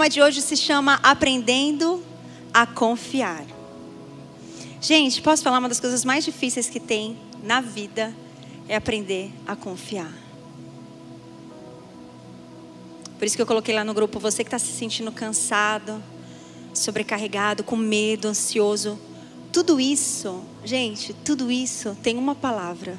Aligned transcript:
tema 0.00 0.08
de 0.08 0.22
hoje 0.22 0.40
se 0.40 0.56
chama 0.56 0.98
Aprendendo 1.02 2.02
a 2.54 2.66
Confiar. 2.66 3.44
Gente, 4.80 5.20
posso 5.20 5.42
falar 5.42 5.58
uma 5.58 5.68
das 5.68 5.78
coisas 5.78 6.06
mais 6.06 6.24
difíceis 6.24 6.70
que 6.70 6.80
tem 6.80 7.18
na 7.42 7.60
vida 7.60 8.14
é 8.66 8.76
aprender 8.76 9.30
a 9.46 9.54
confiar. 9.54 10.10
Por 13.18 13.26
isso 13.26 13.36
que 13.36 13.42
eu 13.42 13.46
coloquei 13.46 13.74
lá 13.74 13.84
no 13.84 13.92
grupo, 13.92 14.18
você 14.18 14.42
que 14.42 14.48
está 14.48 14.58
se 14.58 14.72
sentindo 14.72 15.12
cansado, 15.12 16.02
sobrecarregado, 16.72 17.62
com 17.62 17.76
medo, 17.76 18.26
ansioso. 18.26 18.98
Tudo 19.52 19.78
isso, 19.78 20.42
gente, 20.64 21.12
tudo 21.12 21.52
isso 21.52 21.94
tem 22.02 22.16
uma 22.16 22.34
palavra: 22.34 22.98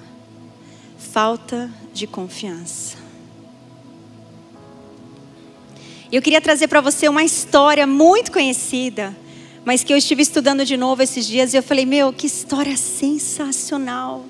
falta 1.00 1.68
de 1.92 2.06
confiança. 2.06 3.01
Eu 6.12 6.22
queria 6.22 6.42
trazer 6.42 6.68
para 6.68 6.82
você 6.82 7.08
uma 7.08 7.24
história 7.24 7.88
muito 7.88 8.34
conhecida, 8.34 9.16
mas 9.64 9.82
que 9.82 9.94
eu 9.94 9.98
estive 9.98 10.22
estudando 10.22 10.66
de 10.66 10.76
novo 10.76 11.02
esses 11.02 11.26
dias 11.26 11.54
e 11.54 11.58
eu 11.58 11.64
falei: 11.64 11.86
Meu, 11.86 12.12
que 12.12 12.28
história 12.28 12.76
sensacional. 12.76 14.26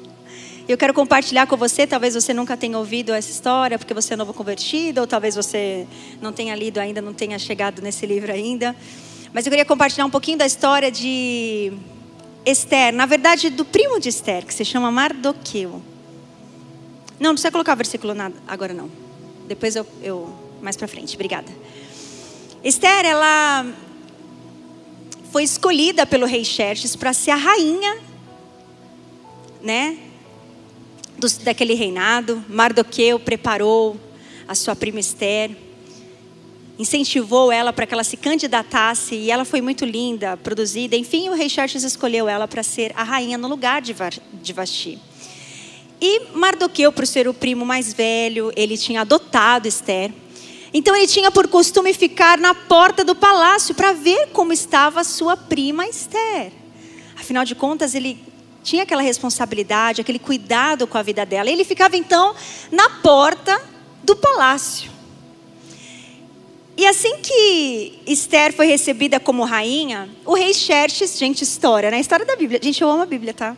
Eu 0.67 0.77
quero 0.77 0.93
compartilhar 0.93 1.47
com 1.47 1.57
você, 1.57 1.87
talvez 1.87 2.13
você 2.13 2.35
nunca 2.35 2.55
tenha 2.55 2.77
ouvido 2.77 3.11
essa 3.11 3.31
história, 3.31 3.79
porque 3.79 3.95
você 3.95 4.13
é 4.13 4.15
novo 4.15 4.31
convertido, 4.31 5.01
ou 5.01 5.07
talvez 5.07 5.35
você 5.35 5.87
não 6.21 6.31
tenha 6.31 6.55
lido 6.55 6.77
ainda, 6.77 7.01
não 7.01 7.13
tenha 7.13 7.39
chegado 7.39 7.81
nesse 7.81 8.05
livro 8.05 8.31
ainda. 8.31 8.75
Mas 9.33 9.47
eu 9.47 9.49
queria 9.49 9.65
compartilhar 9.65 10.05
um 10.05 10.09
pouquinho 10.09 10.37
da 10.37 10.45
história 10.45 10.91
de 10.91 11.73
Esther, 12.45 12.93
na 12.93 13.07
verdade, 13.07 13.49
do 13.49 13.65
primo 13.65 13.99
de 13.99 14.09
Esther, 14.09 14.45
que 14.45 14.53
se 14.53 14.63
chama 14.63 14.91
Mardoqueu. 14.91 15.81
Não, 17.19 17.29
não 17.29 17.33
precisa 17.33 17.51
colocar 17.51 17.73
o 17.73 17.77
versículo 17.77 18.13
nada, 18.13 18.35
agora 18.47 18.71
não. 18.71 18.89
Depois 19.47 19.75
eu, 19.75 19.85
eu 20.03 20.50
mais 20.61 20.77
para 20.77 20.87
frente. 20.87 21.15
Obrigada. 21.15 21.51
Esther, 22.63 23.05
ela 23.05 23.65
foi 25.31 25.43
escolhida 25.43 26.05
pelo 26.05 26.25
rei 26.25 26.43
Xerxes 26.43 26.95
para 26.95 27.13
ser 27.13 27.31
a 27.31 27.35
rainha, 27.35 27.97
né, 29.61 29.97
do, 31.17 31.27
daquele 31.39 31.73
reinado. 31.73 32.43
Mardoqueu 32.47 33.19
preparou 33.19 33.97
a 34.47 34.53
sua 34.53 34.75
prima 34.75 34.99
Esther, 34.99 35.51
incentivou 36.77 37.51
ela 37.51 37.71
para 37.71 37.85
que 37.85 37.93
ela 37.93 38.03
se 38.03 38.17
candidatasse 38.17 39.15
e 39.15 39.31
ela 39.31 39.45
foi 39.45 39.61
muito 39.61 39.85
linda, 39.85 40.35
produzida. 40.37 40.95
Enfim, 40.95 41.29
o 41.29 41.33
rei 41.33 41.47
Xerxes 41.47 41.83
escolheu 41.83 42.27
ela 42.27 42.47
para 42.47 42.61
ser 42.61 42.91
a 42.95 43.03
rainha 43.03 43.37
no 43.37 43.47
lugar 43.47 43.81
de, 43.81 43.95
de 44.33 44.53
Vasti. 44.53 44.99
E 45.99 46.33
Mardoqueu, 46.33 46.91
por 46.91 47.05
ser 47.05 47.27
o 47.27 47.33
primo 47.33 47.65
mais 47.65 47.93
velho, 47.93 48.51
ele 48.55 48.75
tinha 48.75 49.01
adotado 49.01 49.67
Esther. 49.67 50.11
Então 50.73 50.95
ele 50.95 51.07
tinha 51.07 51.29
por 51.29 51.47
costume 51.47 51.93
ficar 51.93 52.37
na 52.37 52.53
porta 52.53 53.03
do 53.03 53.13
palácio 53.13 53.75
para 53.75 53.91
ver 53.91 54.27
como 54.27 54.53
estava 54.53 55.03
sua 55.03 55.35
prima 55.35 55.85
Esther. 55.85 56.51
Afinal 57.15 57.43
de 57.43 57.55
contas, 57.55 57.93
ele 57.93 58.17
tinha 58.63 58.83
aquela 58.83 59.01
responsabilidade, 59.01 60.01
aquele 60.01 60.19
cuidado 60.19 60.87
com 60.87 60.97
a 60.97 61.01
vida 61.01 61.25
dela. 61.25 61.49
Ele 61.49 61.65
ficava 61.65 61.97
então 61.97 62.33
na 62.71 62.89
porta 63.01 63.61
do 64.03 64.15
palácio. 64.15 64.89
E 66.77 66.87
assim 66.87 67.17
que 67.17 67.99
Esther 68.07 68.53
foi 68.53 68.65
recebida 68.65 69.19
como 69.19 69.43
rainha, 69.43 70.09
o 70.25 70.33
rei 70.33 70.53
Xerxes, 70.53 71.17
gente, 71.19 71.43
história, 71.43 71.91
né? 71.91 71.99
História 71.99 72.25
da 72.25 72.35
Bíblia. 72.35 72.59
Gente, 72.63 72.81
eu 72.81 72.89
amo 72.89 73.03
a 73.03 73.05
Bíblia, 73.05 73.33
tá? 73.33 73.57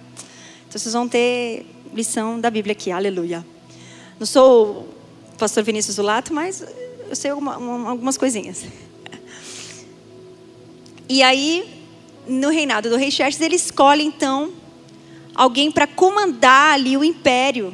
Então 0.68 0.80
vocês 0.80 0.94
vão 0.94 1.08
ter 1.08 1.66
lição 1.94 2.40
da 2.40 2.50
Bíblia 2.50 2.74
aqui, 2.74 2.92
aleluia. 2.92 3.46
Não 4.20 4.26
sou 4.26 4.90
o 5.34 5.38
pastor 5.38 5.64
Vinícius 5.64 5.96
Zulato, 5.96 6.34
mas 6.34 6.66
eu 7.10 7.16
sei 7.16 7.32
alguma, 7.32 7.56
algumas 7.90 8.18
coisinhas. 8.18 8.66
E 11.08 11.22
aí, 11.22 11.86
no 12.28 12.50
reinado 12.50 12.90
do 12.90 12.98
rei 12.98 13.12
Xerxes, 13.12 13.42
ele 13.42 13.56
escolhe 13.56 14.04
então 14.04 14.52
alguém 15.36 15.72
para 15.72 15.86
comandar 15.86 16.74
ali 16.74 16.96
o 16.96 17.04
império. 17.04 17.74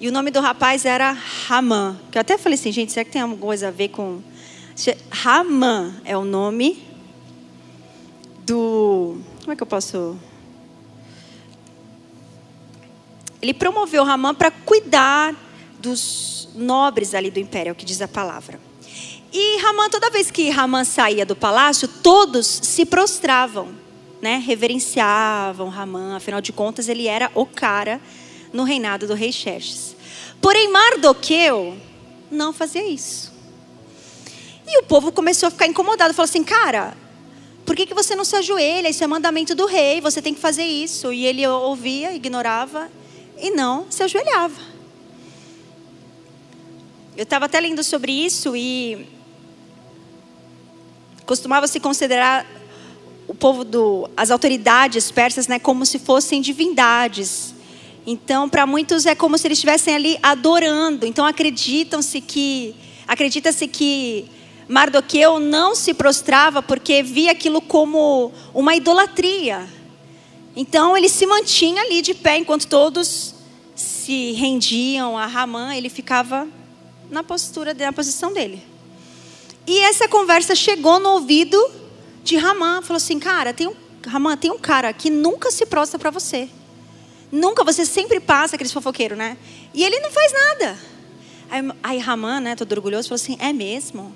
E 0.00 0.08
o 0.08 0.12
nome 0.12 0.30
do 0.30 0.40
rapaz 0.40 0.84
era 0.84 1.12
Ramã. 1.12 1.98
Que 2.10 2.18
eu 2.18 2.20
até 2.20 2.38
falei 2.38 2.58
assim, 2.58 2.72
gente, 2.72 2.92
será 2.92 3.04
que 3.04 3.10
tem 3.10 3.22
alguma 3.22 3.40
coisa 3.40 3.68
a 3.68 3.70
ver 3.70 3.88
com. 3.88 4.20
Ramã 5.10 5.94
é 6.04 6.16
o 6.16 6.24
nome 6.24 6.82
do. 8.46 9.18
Como 9.40 9.52
é 9.52 9.56
que 9.56 9.62
eu 9.62 9.66
posso. 9.66 10.16
Ele 13.40 13.54
promoveu 13.54 14.04
Ramã 14.04 14.34
para 14.34 14.50
cuidar 14.50 15.34
dos 15.78 16.48
nobres 16.54 17.14
ali 17.14 17.30
do 17.30 17.38
império, 17.38 17.70
é 17.70 17.72
o 17.72 17.74
que 17.74 17.84
diz 17.84 18.00
a 18.00 18.08
palavra. 18.08 18.60
E 19.32 19.60
Ramã, 19.60 19.88
toda 19.90 20.10
vez 20.10 20.30
que 20.30 20.50
Ramã 20.50 20.84
saía 20.84 21.24
do 21.24 21.36
palácio, 21.36 21.86
todos 21.86 22.46
se 22.46 22.84
prostravam 22.86 23.68
né, 24.20 24.42
reverenciavam 24.44 25.68
Ramã, 25.68 26.16
afinal 26.16 26.40
de 26.40 26.52
contas 26.52 26.88
ele 26.88 27.06
era 27.06 27.30
o 27.34 27.46
cara 27.46 28.00
no 28.52 28.64
reinado 28.64 29.06
do 29.06 29.14
rei 29.14 29.32
Xerxes. 29.32 29.96
Porém 30.40 30.70
Mardoqueu 30.70 31.76
não 32.30 32.52
fazia 32.52 32.86
isso. 32.86 33.32
E 34.66 34.78
o 34.80 34.82
povo 34.84 35.10
começou 35.10 35.46
a 35.46 35.50
ficar 35.50 35.66
incomodado, 35.66 36.12
falou 36.14 36.28
assim: 36.28 36.44
"Cara, 36.44 36.96
por 37.64 37.74
que, 37.74 37.86
que 37.86 37.94
você 37.94 38.14
não 38.14 38.24
se 38.24 38.36
ajoelha? 38.36 38.88
Isso 38.88 39.02
é 39.02 39.06
mandamento 39.06 39.54
do 39.54 39.66
rei, 39.66 40.00
você 40.00 40.20
tem 40.20 40.34
que 40.34 40.40
fazer 40.40 40.64
isso". 40.64 41.12
E 41.12 41.24
ele 41.24 41.46
ouvia, 41.46 42.12
ignorava 42.12 42.90
e 43.40 43.50
não 43.50 43.86
se 43.90 44.02
ajoelhava. 44.02 44.77
Eu 47.18 47.24
estava 47.24 47.46
até 47.46 47.58
lendo 47.58 47.82
sobre 47.82 48.12
isso 48.12 48.54
e 48.54 49.04
costumava 51.26 51.66
se 51.66 51.80
considerar 51.80 52.46
o 53.26 53.34
povo 53.34 53.64
do, 53.64 54.08
as 54.16 54.30
autoridades 54.30 55.10
persas, 55.10 55.48
né, 55.48 55.58
como 55.58 55.84
se 55.84 55.98
fossem 55.98 56.40
divindades. 56.40 57.52
Então, 58.06 58.48
para 58.48 58.64
muitos 58.68 59.04
é 59.04 59.16
como 59.16 59.36
se 59.36 59.48
eles 59.48 59.58
estivessem 59.58 59.96
ali 59.96 60.16
adorando. 60.22 61.04
Então, 61.04 61.26
acreditam-se 61.26 62.20
que 62.20 62.76
acredita-se 63.04 63.66
que 63.66 64.26
Mardoqueu 64.68 65.40
não 65.40 65.74
se 65.74 65.94
prostrava 65.94 66.62
porque 66.62 67.02
via 67.02 67.32
aquilo 67.32 67.60
como 67.60 68.30
uma 68.54 68.76
idolatria. 68.76 69.68
Então, 70.54 70.96
ele 70.96 71.08
se 71.08 71.26
mantinha 71.26 71.82
ali 71.82 72.00
de 72.00 72.14
pé 72.14 72.38
enquanto 72.38 72.68
todos 72.68 73.34
se 73.74 74.30
rendiam 74.34 75.18
a 75.18 75.26
Ramã, 75.26 75.74
ele 75.74 75.88
ficava 75.88 76.46
na 77.10 77.22
postura, 77.22 77.74
na 77.74 77.92
posição 77.92 78.32
dele. 78.32 78.62
E 79.66 79.78
essa 79.80 80.08
conversa 80.08 80.54
chegou 80.54 80.98
no 80.98 81.10
ouvido 81.10 81.58
de 82.24 82.36
Ramã. 82.36 82.80
Falou 82.82 82.96
assim, 82.96 83.18
cara, 83.18 83.52
tem 83.52 83.66
um, 83.66 83.74
Ramã, 84.06 84.36
tem 84.36 84.50
um 84.50 84.58
cara 84.58 84.92
que 84.92 85.10
nunca 85.10 85.50
se 85.50 85.66
prostra 85.66 85.98
para 85.98 86.10
você. 86.10 86.48
Nunca, 87.30 87.62
você 87.62 87.84
sempre 87.84 88.20
passa 88.20 88.56
aqueles 88.56 88.72
fofoqueiros, 88.72 89.18
né? 89.18 89.36
E 89.74 89.84
ele 89.84 90.00
não 90.00 90.10
faz 90.10 90.32
nada. 90.32 90.78
Aí, 91.50 91.62
aí 91.82 91.98
Ramã, 91.98 92.40
né, 92.40 92.56
todo 92.56 92.72
orgulhoso, 92.72 93.08
falou 93.08 93.20
assim, 93.20 93.36
é 93.38 93.52
mesmo? 93.52 94.14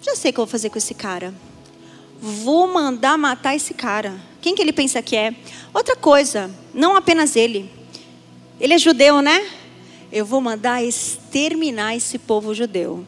Já 0.00 0.14
sei 0.14 0.30
o 0.30 0.34
que 0.34 0.40
eu 0.40 0.44
vou 0.44 0.50
fazer 0.50 0.70
com 0.70 0.78
esse 0.78 0.94
cara. 0.94 1.34
Vou 2.20 2.68
mandar 2.68 3.18
matar 3.18 3.56
esse 3.56 3.74
cara. 3.74 4.14
Quem 4.40 4.54
que 4.54 4.62
ele 4.62 4.72
pensa 4.72 5.02
que 5.02 5.16
é? 5.16 5.34
Outra 5.72 5.96
coisa, 5.96 6.50
não 6.72 6.96
apenas 6.96 7.34
ele. 7.34 7.70
Ele 8.60 8.74
é 8.74 8.78
judeu, 8.78 9.20
né? 9.20 9.44
Eu 10.14 10.24
vou 10.24 10.40
mandar 10.40 10.80
exterminar 10.80 11.96
esse 11.96 12.20
povo 12.20 12.54
judeu. 12.54 13.04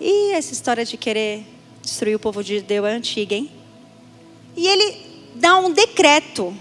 E 0.00 0.32
essa 0.32 0.52
história 0.52 0.84
de 0.84 0.96
querer 0.96 1.46
destruir 1.80 2.16
o 2.16 2.18
povo 2.18 2.42
de 2.42 2.60
Deus 2.60 2.88
é 2.88 2.92
antiga, 2.92 3.36
hein? 3.36 3.48
E 4.56 4.66
ele 4.66 4.96
dá 5.36 5.56
um 5.58 5.70
decreto. 5.70 6.52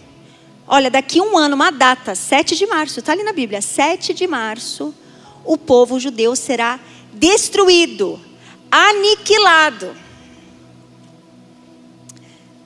Olha, 0.67 0.91
daqui 0.91 1.19
um 1.19 1.35
ano, 1.35 1.55
uma 1.55 1.71
data, 1.71 2.13
7 2.13 2.55
de 2.55 2.67
março, 2.67 2.99
está 2.99 3.13
ali 3.13 3.23
na 3.23 3.33
Bíblia, 3.33 3.63
7 3.63 4.13
de 4.13 4.27
março, 4.27 4.93
o 5.43 5.57
povo 5.57 5.99
judeu 5.99 6.35
será 6.35 6.79
destruído, 7.11 8.21
aniquilado. 8.69 9.95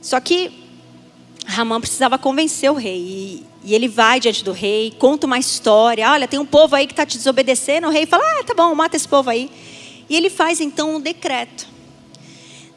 Só 0.01 0.19
que 0.19 0.51
Ramã 1.45 1.79
precisava 1.79 2.17
convencer 2.17 2.69
o 2.69 2.75
rei. 2.75 2.99
E, 2.99 3.45
e, 3.67 3.75
ele 3.75 3.89
vai 3.89 4.17
diante 4.17 4.45
do 4.45 4.53
rei, 4.53 4.95
conta 4.97 5.27
uma 5.27 5.37
história. 5.37 6.09
Olha, 6.09 6.25
tem 6.25 6.39
um 6.39 6.45
povo 6.45 6.73
aí 6.73 6.87
que 6.87 6.93
está 6.93 7.05
te 7.05 7.17
desobedecendo. 7.17 7.87
O 7.87 7.89
rei 7.89 8.05
fala: 8.05 8.23
Ah, 8.23 8.43
tá 8.45 8.53
bom, 8.53 8.73
mata 8.73 8.95
esse 8.95 9.07
povo 9.07 9.29
aí. 9.29 9.51
E 10.09 10.15
ele 10.15 10.29
faz 10.29 10.61
então 10.61 10.95
um 10.95 11.01
decreto. 11.01 11.67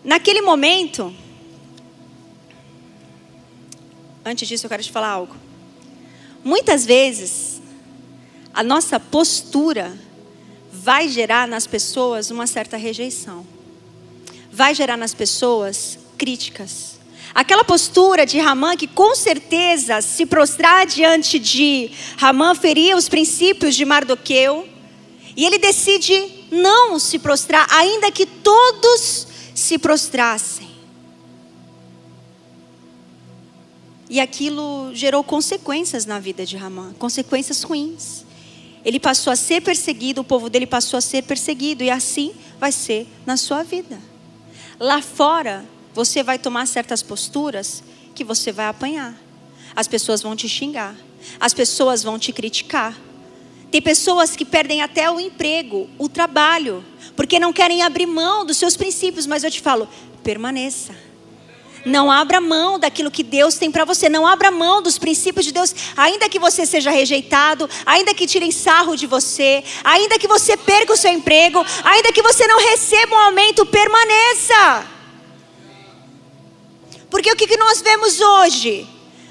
Naquele 0.03 0.43
momento, 0.43 1.15
antes 4.25 4.49
disso 4.49 4.67
eu 4.67 4.69
quero 4.69 4.83
te 4.83 4.91
falar 4.91 5.11
algo. 5.11 5.37
Muitas 6.43 6.85
vezes, 6.85 7.63
a 8.53 8.65
nossa 8.65 8.99
postura 8.99 9.97
vai 10.73 11.09
gerar 11.09 11.47
nas 11.47 11.69
pessoas 11.69 12.33
uma 12.33 12.49
certa 12.49 12.77
rejeição. 12.77 13.47
Vai 14.51 14.75
gerar 14.75 14.97
nas 14.97 15.15
pessoas 15.15 15.99
críticas. 16.19 17.00
Aquela 17.35 17.65
postura 17.65 18.27
de 18.27 18.39
Ramã 18.39 18.77
que 18.77 18.87
com 18.87 19.15
certeza 19.15 20.01
se 20.01 20.27
prostrar 20.27 20.87
diante 20.87 21.39
de 21.39 21.91
Ramã 22.17 22.55
feria 22.55 22.97
os 22.97 23.09
princípios 23.09 23.75
de 23.77 23.85
Mardoqueu. 23.85 24.69
E 25.37 25.45
ele 25.45 25.59
decide 25.59 26.47
não 26.51 26.99
se 26.99 27.19
prostrar, 27.19 27.67
ainda 27.71 28.11
que 28.11 28.27
todos 28.27 29.27
se 29.55 29.79
prostrassem. 29.79 30.69
E 34.09 34.19
aquilo 34.19 34.91
gerou 34.93 35.23
consequências 35.23 36.05
na 36.05 36.19
vida 36.19 36.45
de 36.45 36.57
Ramã, 36.57 36.93
consequências 36.99 37.63
ruins. 37.63 38.25
Ele 38.85 38.99
passou 38.99 39.33
a 39.33 39.37
ser 39.37 39.61
perseguido, 39.61 40.21
o 40.21 40.25
povo 40.25 40.51
dele 40.51 40.67
passou 40.67 40.99
a 40.99 41.01
ser 41.01 41.23
perseguido, 41.23 41.85
e 41.85 41.91
assim 41.91 42.35
vai 42.59 42.73
ser 42.73 43.07
na 43.25 43.37
sua 43.37 43.63
vida. 43.63 44.01
Lá 44.81 45.01
fora, 45.01 45.65
você 45.95 46.23
vai 46.23 46.39
tomar 46.39 46.67
certas 46.67 47.03
posturas 47.03 47.83
que 48.15 48.25
você 48.25 48.53
vai 48.53 48.67
apanhar. 48.67 49.15
As 49.75 49.87
pessoas 49.87 50.23
vão 50.23 50.35
te 50.35 50.49
xingar, 50.49 50.95
as 51.39 51.55
pessoas 51.55 52.03
vão 52.03 52.19
te 52.19 52.33
criticar. 52.33 52.97
Tem 53.71 53.81
pessoas 53.81 54.35
que 54.35 54.45
perdem 54.45 54.83
até 54.83 55.11
o 55.11 55.21
emprego, 55.21 55.89
o 55.97 56.09
trabalho, 56.09 56.85
porque 57.15 57.39
não 57.39 57.53
querem 57.53 57.83
abrir 57.83 58.07
mão 58.07 58.45
dos 58.45 58.57
seus 58.57 58.77
princípios, 58.77 59.27
mas 59.27 59.45
eu 59.45 59.51
te 59.51 59.61
falo, 59.61 59.89
permaneça 60.25 61.11
não 61.85 62.11
abra 62.11 62.41
mão 62.41 62.79
daquilo 62.79 63.11
que 63.11 63.23
Deus 63.23 63.57
tem 63.57 63.71
para 63.71 63.85
você. 63.85 64.09
Não 64.09 64.27
abra 64.27 64.51
mão 64.51 64.83
dos 64.83 64.99
princípios 64.99 65.47
de 65.47 65.53
Deus. 65.53 65.75
Ainda 65.97 66.29
que 66.29 66.39
você 66.39 66.67
seja 66.67 66.91
rejeitado, 66.91 67.69
ainda 67.87 68.15
que 68.15 68.27
tirem 68.27 68.51
sarro 68.51 68.97
de 68.97 69.07
você, 69.07 69.63
ainda 69.85 70.19
que 70.19 70.29
você 70.29 70.57
perca 70.57 70.93
o 70.93 70.97
seu 70.97 71.13
emprego, 71.13 71.65
ainda 71.85 72.13
que 72.13 72.23
você 72.23 72.47
não 72.47 72.59
receba 72.59 73.15
um 73.15 73.19
aumento, 73.19 73.67
permaneça. 73.67 75.00
Porque 77.11 77.33
o 77.33 77.37
que 77.37 77.57
nós 77.57 77.83
vemos 77.83 78.21
hoje 78.21 78.87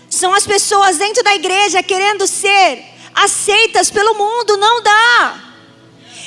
são 0.10 0.34
as 0.34 0.46
pessoas 0.46 0.98
dentro 0.98 1.24
da 1.24 1.34
igreja 1.34 1.82
querendo 1.82 2.28
ser 2.28 2.84
aceitas 3.16 3.90
pelo 3.90 4.16
mundo. 4.16 4.58
Não 4.58 4.84
dá. 4.84 5.46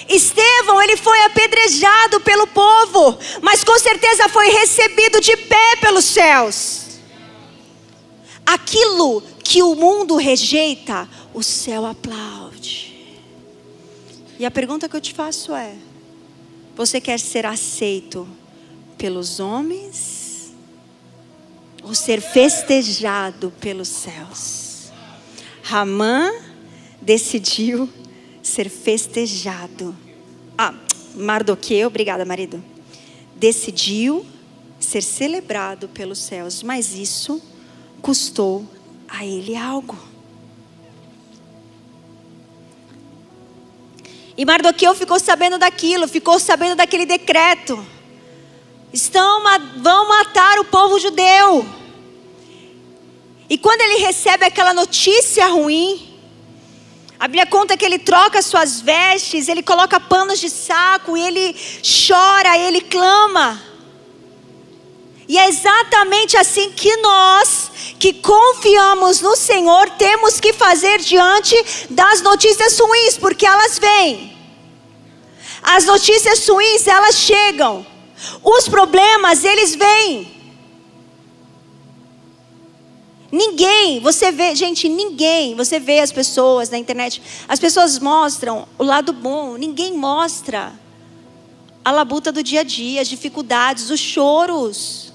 Estevão, 0.08 0.80
ele 0.82 0.96
foi 0.96 1.20
apedrejado 1.22 2.20
pelo 2.20 2.46
povo, 2.48 3.18
mas 3.40 3.62
com 3.62 3.78
certeza 3.78 4.28
foi 4.28 4.48
recebido 4.48 5.20
de 5.20 5.36
pé 5.36 5.76
pelos 5.80 6.04
céus. 6.04 7.00
Aquilo 8.44 9.22
que 9.44 9.62
o 9.62 9.74
mundo 9.74 10.16
rejeita, 10.16 11.08
o 11.32 11.42
céu 11.42 11.86
aplaude. 11.86 12.92
E 14.38 14.44
a 14.44 14.50
pergunta 14.50 14.88
que 14.88 14.96
eu 14.96 15.00
te 15.00 15.14
faço 15.14 15.54
é: 15.54 15.74
você 16.74 17.00
quer 17.00 17.20
ser 17.20 17.46
aceito 17.46 18.26
pelos 18.98 19.38
homens 19.38 20.21
ou 21.82 21.94
ser 21.94 22.20
festejado 22.20 23.52
pelos 23.60 23.88
céus? 23.88 24.92
Ramã 25.62 26.30
decidiu 27.00 27.88
ser 28.42 28.68
festejado. 28.68 29.96
Ah, 30.56 30.74
Mardoqueu, 31.14 31.86
obrigada, 31.88 32.24
marido. 32.24 32.62
Decidiu 33.36 34.26
ser 34.78 35.02
celebrado 35.02 35.88
pelos 35.88 36.18
céus, 36.18 36.62
mas 36.62 36.94
isso 36.94 37.40
custou 38.00 38.66
a 39.08 39.24
ele 39.24 39.56
algo. 39.56 39.96
E 44.36 44.44
Mardoqueu 44.44 44.94
ficou 44.94 45.20
sabendo 45.20 45.58
daquilo, 45.58 46.08
ficou 46.08 46.38
sabendo 46.38 46.74
daquele 46.74 47.06
decreto. 47.06 47.84
Estão, 48.92 49.42
vão 49.78 50.08
matar 50.08 50.58
o 50.58 50.64
povo 50.64 50.98
judeu. 50.98 51.66
E 53.48 53.58
quando 53.58 53.80
ele 53.82 54.04
recebe 54.04 54.44
aquela 54.44 54.72
notícia 54.72 55.46
ruim, 55.46 56.12
a 57.18 57.28
Bíblia 57.28 57.46
conta 57.46 57.76
que 57.76 57.84
ele 57.84 57.98
troca 57.98 58.42
suas 58.42 58.80
vestes, 58.80 59.48
ele 59.48 59.62
coloca 59.62 60.00
panos 60.00 60.40
de 60.40 60.50
saco, 60.50 61.16
ele 61.16 61.54
chora, 61.82 62.58
ele 62.58 62.80
clama. 62.80 63.62
E 65.28 65.38
é 65.38 65.48
exatamente 65.48 66.36
assim 66.36 66.70
que 66.72 66.96
nós, 66.96 67.70
que 67.98 68.12
confiamos 68.14 69.20
no 69.20 69.36
Senhor, 69.36 69.88
temos 69.90 70.40
que 70.40 70.52
fazer 70.52 70.98
diante 70.98 71.86
das 71.90 72.20
notícias 72.22 72.78
ruins, 72.80 73.16
porque 73.16 73.46
elas 73.46 73.78
vêm. 73.78 74.36
As 75.62 75.84
notícias 75.84 76.48
ruins, 76.48 76.86
elas 76.86 77.14
chegam. 77.14 77.86
Os 78.42 78.68
problemas, 78.68 79.44
eles 79.44 79.74
vêm. 79.74 80.42
Ninguém, 83.30 83.98
você 84.00 84.30
vê, 84.30 84.54
gente, 84.54 84.88
ninguém, 84.88 85.54
você 85.54 85.80
vê 85.80 86.00
as 86.00 86.12
pessoas 86.12 86.68
na 86.68 86.76
internet, 86.76 87.22
as 87.48 87.58
pessoas 87.58 87.98
mostram 87.98 88.68
o 88.78 88.84
lado 88.84 89.10
bom, 89.12 89.56
ninguém 89.56 89.96
mostra 89.96 90.74
a 91.82 91.90
labuta 91.90 92.30
do 92.30 92.42
dia 92.42 92.60
a 92.60 92.62
dia, 92.62 93.00
as 93.00 93.08
dificuldades, 93.08 93.88
os 93.88 93.98
choros. 93.98 95.11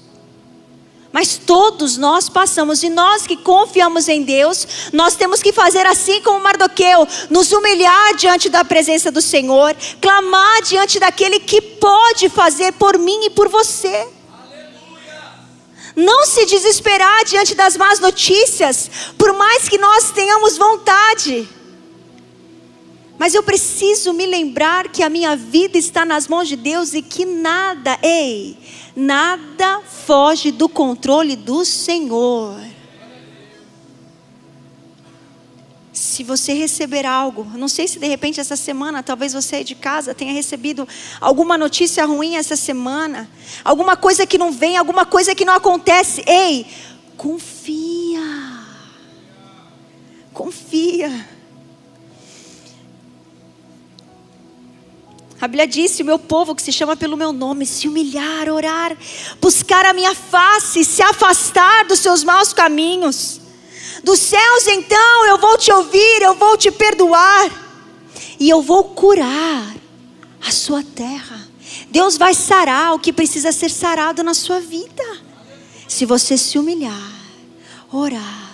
Mas 1.10 1.38
todos 1.38 1.96
nós 1.96 2.28
passamos, 2.28 2.82
e 2.82 2.90
nós 2.90 3.26
que 3.26 3.36
confiamos 3.36 4.08
em 4.08 4.22
Deus, 4.22 4.90
nós 4.92 5.16
temos 5.16 5.42
que 5.42 5.52
fazer 5.52 5.86
assim 5.86 6.20
como 6.20 6.40
Mardoqueu, 6.40 7.08
nos 7.30 7.50
humilhar 7.50 8.14
diante 8.14 8.50
da 8.50 8.62
presença 8.62 9.10
do 9.10 9.22
Senhor, 9.22 9.74
clamar 10.00 10.62
diante 10.62 11.00
daquele 11.00 11.40
que 11.40 11.60
pode 11.62 12.28
fazer 12.28 12.72
por 12.72 12.98
mim 12.98 13.24
e 13.24 13.30
por 13.30 13.48
você. 13.48 14.06
Não 15.96 16.26
se 16.26 16.44
desesperar 16.44 17.24
diante 17.24 17.54
das 17.54 17.76
más 17.76 17.98
notícias, 17.98 18.90
por 19.16 19.32
mais 19.32 19.68
que 19.68 19.78
nós 19.78 20.10
tenhamos 20.10 20.58
vontade. 20.58 21.48
Mas 23.18 23.34
eu 23.34 23.42
preciso 23.42 24.12
me 24.12 24.24
lembrar 24.24 24.88
que 24.88 25.02
a 25.02 25.08
minha 25.08 25.34
vida 25.34 25.76
está 25.76 26.04
nas 26.04 26.28
mãos 26.28 26.46
de 26.46 26.54
Deus 26.54 26.94
e 26.94 27.02
que 27.02 27.24
nada, 27.24 27.98
ei, 28.00 28.56
nada 28.98 29.80
foge 29.82 30.50
do 30.50 30.68
controle 30.68 31.36
do 31.36 31.64
Senhor. 31.64 32.58
se 35.92 36.22
você 36.22 36.52
receber 36.52 37.04
algo, 37.06 37.44
não 37.56 37.68
sei 37.68 37.86
se 37.86 37.98
de 37.98 38.06
repente 38.06 38.40
essa 38.40 38.56
semana, 38.56 39.02
talvez 39.02 39.32
você 39.32 39.62
de 39.62 39.74
casa 39.74 40.14
tenha 40.14 40.32
recebido 40.32 40.86
alguma 41.20 41.58
notícia 41.58 42.04
ruim 42.04 42.36
essa 42.36 42.56
semana, 42.56 43.28
alguma 43.64 43.96
coisa 43.96 44.26
que 44.26 44.38
não 44.38 44.52
vem, 44.52 44.76
alguma 44.76 45.04
coisa 45.04 45.34
que 45.34 45.44
não 45.44 45.54
acontece, 45.54 46.22
ei, 46.26 46.66
confia. 47.16 48.20
Confia. 50.32 51.37
A 55.40 55.46
Bíblia 55.46 55.66
disse: 55.66 56.02
o 56.02 56.06
meu 56.06 56.18
povo 56.18 56.54
que 56.54 56.62
se 56.62 56.72
chama 56.72 56.96
pelo 56.96 57.16
meu 57.16 57.32
nome, 57.32 57.64
se 57.64 57.86
humilhar, 57.86 58.48
orar, 58.48 58.96
buscar 59.40 59.86
a 59.86 59.92
minha 59.92 60.14
face, 60.14 60.84
se 60.84 61.02
afastar 61.02 61.84
dos 61.84 62.00
seus 62.00 62.24
maus 62.24 62.52
caminhos. 62.52 63.40
Dos 64.02 64.18
céus 64.18 64.66
então 64.66 65.26
eu 65.26 65.38
vou 65.38 65.56
te 65.56 65.72
ouvir, 65.72 66.22
eu 66.22 66.34
vou 66.34 66.56
te 66.56 66.70
perdoar 66.70 67.50
e 68.38 68.48
eu 68.48 68.62
vou 68.62 68.84
curar 68.84 69.74
a 70.46 70.50
sua 70.50 70.82
terra. 70.82 71.48
Deus 71.90 72.16
vai 72.16 72.34
sarar 72.34 72.94
o 72.94 72.98
que 72.98 73.12
precisa 73.12 73.52
ser 73.52 73.70
sarado 73.70 74.22
na 74.22 74.34
sua 74.34 74.60
vida. 74.60 75.04
Se 75.86 76.04
você 76.04 76.36
se 76.36 76.58
humilhar, 76.58 77.12
orar 77.92 78.52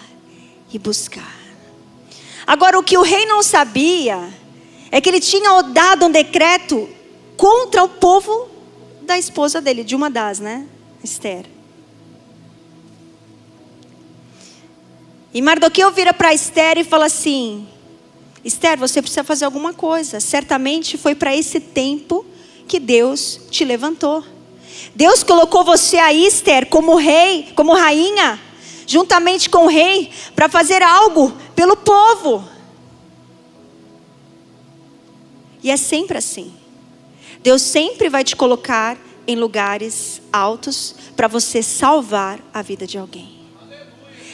e 0.73 0.79
buscar. 0.79 1.35
Agora, 2.47 2.79
o 2.79 2.83
que 2.83 2.97
o 2.97 3.03
rei 3.03 3.27
não 3.27 3.43
sabia 3.43 4.29
é 4.95 5.01
que 5.01 5.09
ele 5.09 5.19
tinha 5.19 5.61
dado 5.61 6.07
um 6.07 6.11
decreto 6.11 6.89
contra 7.37 7.83
o 7.83 7.89
povo 7.89 8.49
da 9.03 9.19
esposa 9.19 9.61
dele, 9.61 9.83
de 9.83 9.97
uma 9.97 10.09
das, 10.09 10.39
né? 10.39 10.69
Esther. 11.03 11.47
E 15.35 15.43
Mardoqueu 15.43 15.91
vira 15.91 16.15
para 16.15 16.33
Esther 16.33 16.79
e 16.79 16.85
fala 16.85 17.07
assim: 17.07 17.67
Esther, 18.45 18.79
você 18.79 19.03
precisa 19.03 19.25
fazer 19.25 19.45
alguma 19.45 19.75
coisa. 19.75 20.21
Certamente 20.21 20.97
foi 20.97 21.17
para 21.17 21.35
esse 21.35 21.59
tempo 21.59 22.25
que 22.69 22.79
Deus 22.79 23.41
te 23.51 23.65
levantou. 23.65 24.23
Deus 24.95 25.25
colocou 25.25 25.65
você 25.65 25.97
aí, 25.97 26.25
Esther, 26.25 26.69
como 26.69 26.95
rei, 26.95 27.49
como 27.57 27.75
rainha, 27.75 28.41
juntamente 28.87 29.51
com 29.51 29.65
o 29.65 29.69
rei, 29.69 30.13
para 30.37 30.49
fazer 30.49 30.85
algo 30.85 31.33
pelo 31.57 31.77
povo. 31.77 32.54
E 35.65 35.71
é 35.71 35.79
sempre 35.79 36.19
assim. 36.19 36.53
Deus 37.43 37.63
sempre 37.63 38.11
vai 38.11 38.23
te 38.23 38.37
colocar 38.37 38.99
em 39.27 39.35
lugares 39.35 40.21
altos 40.31 40.95
para 41.17 41.27
você 41.27 41.63
salvar 41.63 42.39
a 42.53 42.61
vida 42.61 42.87
de 42.87 42.99
alguém. 42.99 43.31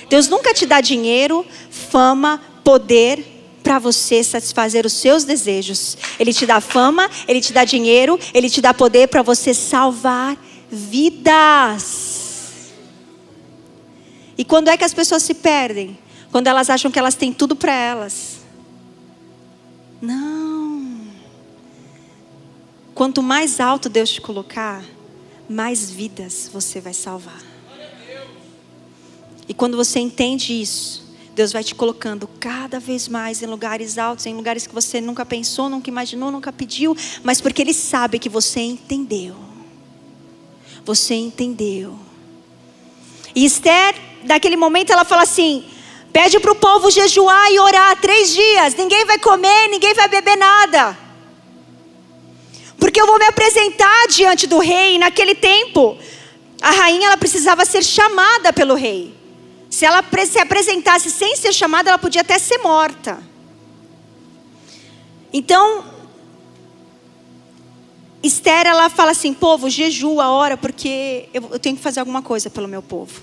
Deus 0.09 0.27
nunca 0.27 0.53
te 0.53 0.67
dá 0.67 0.81
dinheiro, 0.81 1.47
fama, 1.71 2.43
poder 2.65 3.25
para 3.63 3.79
você 3.79 4.25
satisfazer 4.25 4.85
os 4.85 4.93
seus 4.93 5.23
desejos. 5.23 5.97
Ele 6.19 6.33
te 6.33 6.47
dá 6.47 6.61
fama, 6.61 7.09
ele 7.29 7.41
te 7.41 7.53
dá 7.53 7.65
dinheiro, 7.65 8.19
ele 8.35 8.51
te 8.51 8.61
dá 8.61 8.75
poder 8.75 9.07
para 9.07 9.23
você 9.23 9.55
salvar 9.55 10.37
vidas. 10.69 12.73
E 14.37 14.45
quando 14.45 14.67
é 14.67 14.77
que 14.77 14.85
as 14.85 14.95
pessoas 14.95 15.23
se 15.23 15.35
perdem? 15.35 15.97
Quando 16.33 16.49
elas 16.49 16.69
acham 16.69 16.91
que 16.91 16.99
elas 16.99 17.15
têm 17.15 17.33
tudo 17.33 17.55
para 17.55 17.73
elas. 17.73 18.41
Não. 20.03 20.50
Quanto 23.01 23.23
mais 23.23 23.61
alto 23.61 23.89
Deus 23.89 24.11
te 24.11 24.21
colocar, 24.21 24.85
mais 25.49 25.91
vidas 25.91 26.51
você 26.53 26.83
vai 26.83 26.93
salvar. 26.93 27.41
E 29.49 29.55
quando 29.55 29.75
você 29.75 29.99
entende 29.99 30.61
isso, 30.61 31.03
Deus 31.35 31.51
vai 31.51 31.65
te 31.65 31.75
colocando 31.75 32.29
cada 32.39 32.79
vez 32.79 33.09
mais 33.09 33.43
em 33.43 33.47
lugares 33.47 33.97
altos, 33.97 34.27
em 34.27 34.35
lugares 34.35 34.67
que 34.67 34.75
você 34.75 35.01
nunca 35.01 35.25
pensou, 35.25 35.71
nunca 35.71 35.89
imaginou, 35.89 36.31
nunca 36.31 36.53
pediu, 36.53 36.95
mas 37.23 37.41
porque 37.41 37.63
Ele 37.63 37.73
sabe 37.73 38.19
que 38.19 38.29
você 38.29 38.61
entendeu. 38.61 39.35
Você 40.85 41.15
entendeu. 41.15 41.99
E 43.35 43.47
Esther, 43.47 43.95
naquele 44.25 44.59
momento, 44.59 44.93
ela 44.93 45.07
fala 45.07 45.23
assim: 45.23 45.65
pede 46.13 46.39
para 46.39 46.53
o 46.53 46.57
povo 46.57 46.91
jejuar 46.91 47.51
e 47.51 47.59
orar 47.59 47.99
três 47.99 48.35
dias, 48.35 48.75
ninguém 48.75 49.07
vai 49.07 49.19
comer, 49.19 49.69
ninguém 49.69 49.95
vai 49.95 50.07
beber 50.07 50.37
nada. 50.37 51.10
Porque 52.81 53.01
eu 53.01 53.07
vou 53.07 53.19
me 53.19 53.27
apresentar 53.27 54.09
diante 54.09 54.47
do 54.47 54.59
rei, 54.59 54.97
e 54.97 54.99
naquele 54.99 55.35
tempo, 55.35 55.97
a 56.61 56.71
rainha 56.71 57.07
ela 57.07 57.17
precisava 57.17 57.65
ser 57.65 57.85
chamada 57.85 58.53
pelo 58.53 58.75
rei. 58.75 59.15
Se 59.69 59.85
ela 59.85 60.03
se 60.27 60.39
apresentasse 60.39 61.11
sem 61.11 61.37
ser 61.37 61.53
chamada, 61.53 61.91
ela 61.91 61.99
podia 61.99 62.23
até 62.23 62.39
ser 62.39 62.59
morta. 62.59 63.23
Então, 65.33 65.85
Esther, 68.23 68.67
ela 68.67 68.91
fala 68.91 69.13
assim: 69.13 69.33
povo, 69.33 69.71
jejua, 69.71 70.31
ora, 70.31 70.57
porque 70.57 71.29
eu, 71.33 71.51
eu 71.53 71.59
tenho 71.59 71.77
que 71.77 71.83
fazer 71.83 72.01
alguma 72.01 72.23
coisa 72.23 72.51
pelo 72.51 72.67
meu 72.67 72.83
povo. 72.83 73.23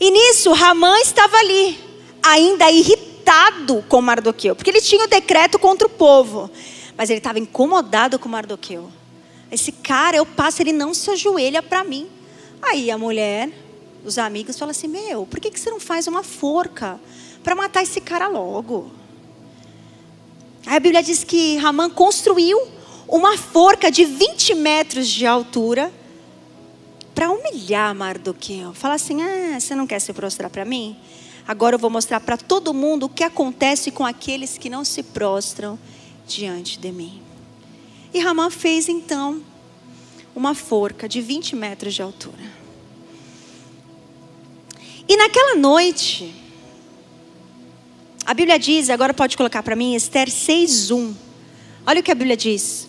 E 0.00 0.10
nisso, 0.10 0.52
Ramã 0.52 0.96
estava 1.00 1.36
ali, 1.38 1.78
ainda 2.22 2.70
irritado 2.70 3.84
com 3.88 4.00
Mardoqueu, 4.00 4.54
porque 4.54 4.70
ele 4.70 4.80
tinha 4.80 5.04
o 5.04 5.08
decreto 5.08 5.58
contra 5.58 5.86
o 5.86 5.90
povo, 5.90 6.50
mas 6.98 7.08
ele 7.08 7.18
estava 7.18 7.38
incomodado 7.38 8.18
com 8.18 8.28
Mardoqueu. 8.28 8.90
Esse 9.52 9.70
cara, 9.70 10.16
eu 10.16 10.26
passo, 10.26 10.60
ele 10.60 10.72
não 10.72 10.92
se 10.92 11.08
ajoelha 11.12 11.62
para 11.62 11.84
mim. 11.84 12.08
Aí 12.60 12.90
a 12.90 12.98
mulher 12.98 13.50
os 14.04 14.18
amigos 14.18 14.58
falam 14.58 14.72
assim: 14.72 14.88
Meu, 14.88 15.24
por 15.24 15.38
que, 15.38 15.48
que 15.48 15.60
você 15.60 15.70
não 15.70 15.78
faz 15.78 16.08
uma 16.08 16.24
forca 16.24 17.00
para 17.44 17.54
matar 17.54 17.84
esse 17.84 18.00
cara 18.00 18.26
logo? 18.26 18.90
Aí 20.66 20.76
a 20.76 20.80
Bíblia 20.80 21.02
diz 21.02 21.22
que 21.22 21.56
Ramã 21.56 21.88
construiu 21.88 22.60
uma 23.06 23.38
forca 23.38 23.90
de 23.90 24.04
20 24.04 24.56
metros 24.56 25.06
de 25.06 25.24
altura 25.24 25.92
para 27.14 27.30
humilhar 27.30 27.94
Mardoqueu. 27.94 28.74
Fala 28.74 28.94
assim: 28.94 29.22
Ah, 29.22 29.58
você 29.58 29.74
não 29.74 29.86
quer 29.86 30.00
se 30.00 30.12
prostrar 30.12 30.50
para 30.50 30.64
mim? 30.64 30.96
Agora 31.46 31.76
eu 31.76 31.78
vou 31.78 31.88
mostrar 31.90 32.18
para 32.18 32.36
todo 32.36 32.74
mundo 32.74 33.06
o 33.06 33.08
que 33.08 33.22
acontece 33.22 33.92
com 33.92 34.04
aqueles 34.04 34.58
que 34.58 34.68
não 34.68 34.84
se 34.84 35.02
prostram 35.02 35.78
diante 36.36 36.78
de 36.78 36.92
mim. 36.92 37.22
E 38.12 38.20
Ramã 38.20 38.50
fez 38.50 38.88
então 38.88 39.42
uma 40.34 40.54
forca 40.54 41.08
de 41.08 41.20
20 41.20 41.56
metros 41.56 41.94
de 41.94 42.02
altura. 42.02 42.58
E 45.08 45.16
naquela 45.16 45.56
noite, 45.56 46.32
a 48.24 48.34
Bíblia 48.34 48.58
diz, 48.58 48.90
agora 48.90 49.14
pode 49.14 49.36
colocar 49.36 49.62
para 49.62 49.74
mim, 49.74 49.94
Esther 49.94 50.28
6:1. 50.28 51.14
Olha 51.86 52.00
o 52.00 52.02
que 52.02 52.12
a 52.12 52.14
Bíblia 52.14 52.36
diz. 52.36 52.86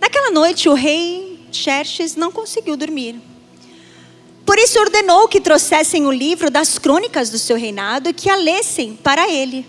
Naquela 0.00 0.30
noite 0.30 0.68
o 0.68 0.74
rei 0.74 1.46
Xerxes 1.50 2.14
não 2.14 2.30
conseguiu 2.30 2.76
dormir. 2.76 3.20
Por 4.44 4.58
isso 4.58 4.78
ordenou 4.78 5.26
que 5.26 5.40
trouxessem 5.40 6.06
o 6.06 6.12
livro 6.12 6.48
das 6.48 6.78
crônicas 6.78 7.30
do 7.30 7.38
seu 7.38 7.56
reinado 7.56 8.08
e 8.08 8.12
que 8.12 8.30
a 8.30 8.36
lessem 8.36 8.94
para 8.94 9.28
ele. 9.28 9.66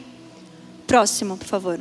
Próximo, 0.86 1.36
por 1.36 1.48
favor. 1.48 1.80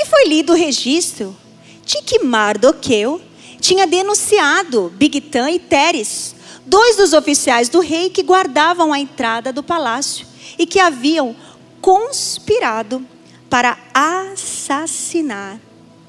E 0.00 0.06
foi 0.06 0.24
lido 0.24 0.54
o 0.54 0.56
registro 0.56 1.36
de 1.84 2.00
que 2.00 2.20
Mardoqueu 2.20 3.20
tinha 3.60 3.86
denunciado 3.86 4.90
Bigtan 4.96 5.50
e 5.50 5.58
Teres, 5.58 6.34
dois 6.64 6.96
dos 6.96 7.12
oficiais 7.12 7.68
do 7.68 7.80
rei 7.80 8.08
que 8.08 8.22
guardavam 8.22 8.94
a 8.94 8.98
entrada 8.98 9.52
do 9.52 9.62
palácio 9.62 10.26
e 10.58 10.64
que 10.64 10.80
haviam 10.80 11.36
conspirado 11.82 13.06
para 13.50 13.78
assassinar 13.92 15.60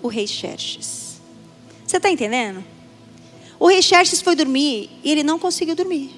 o 0.02 0.08
rei 0.08 0.26
Xerxes. 0.26 1.22
Você 1.86 1.98
está 1.98 2.10
entendendo? 2.10 2.64
O 3.60 3.68
rei 3.68 3.82
Xerxes 3.82 4.22
foi 4.22 4.38
dormir 4.38 4.90
e 5.04 5.12
ele 5.12 5.22
não 5.22 5.38
conseguiu 5.38 5.76
dormir. 5.76 6.12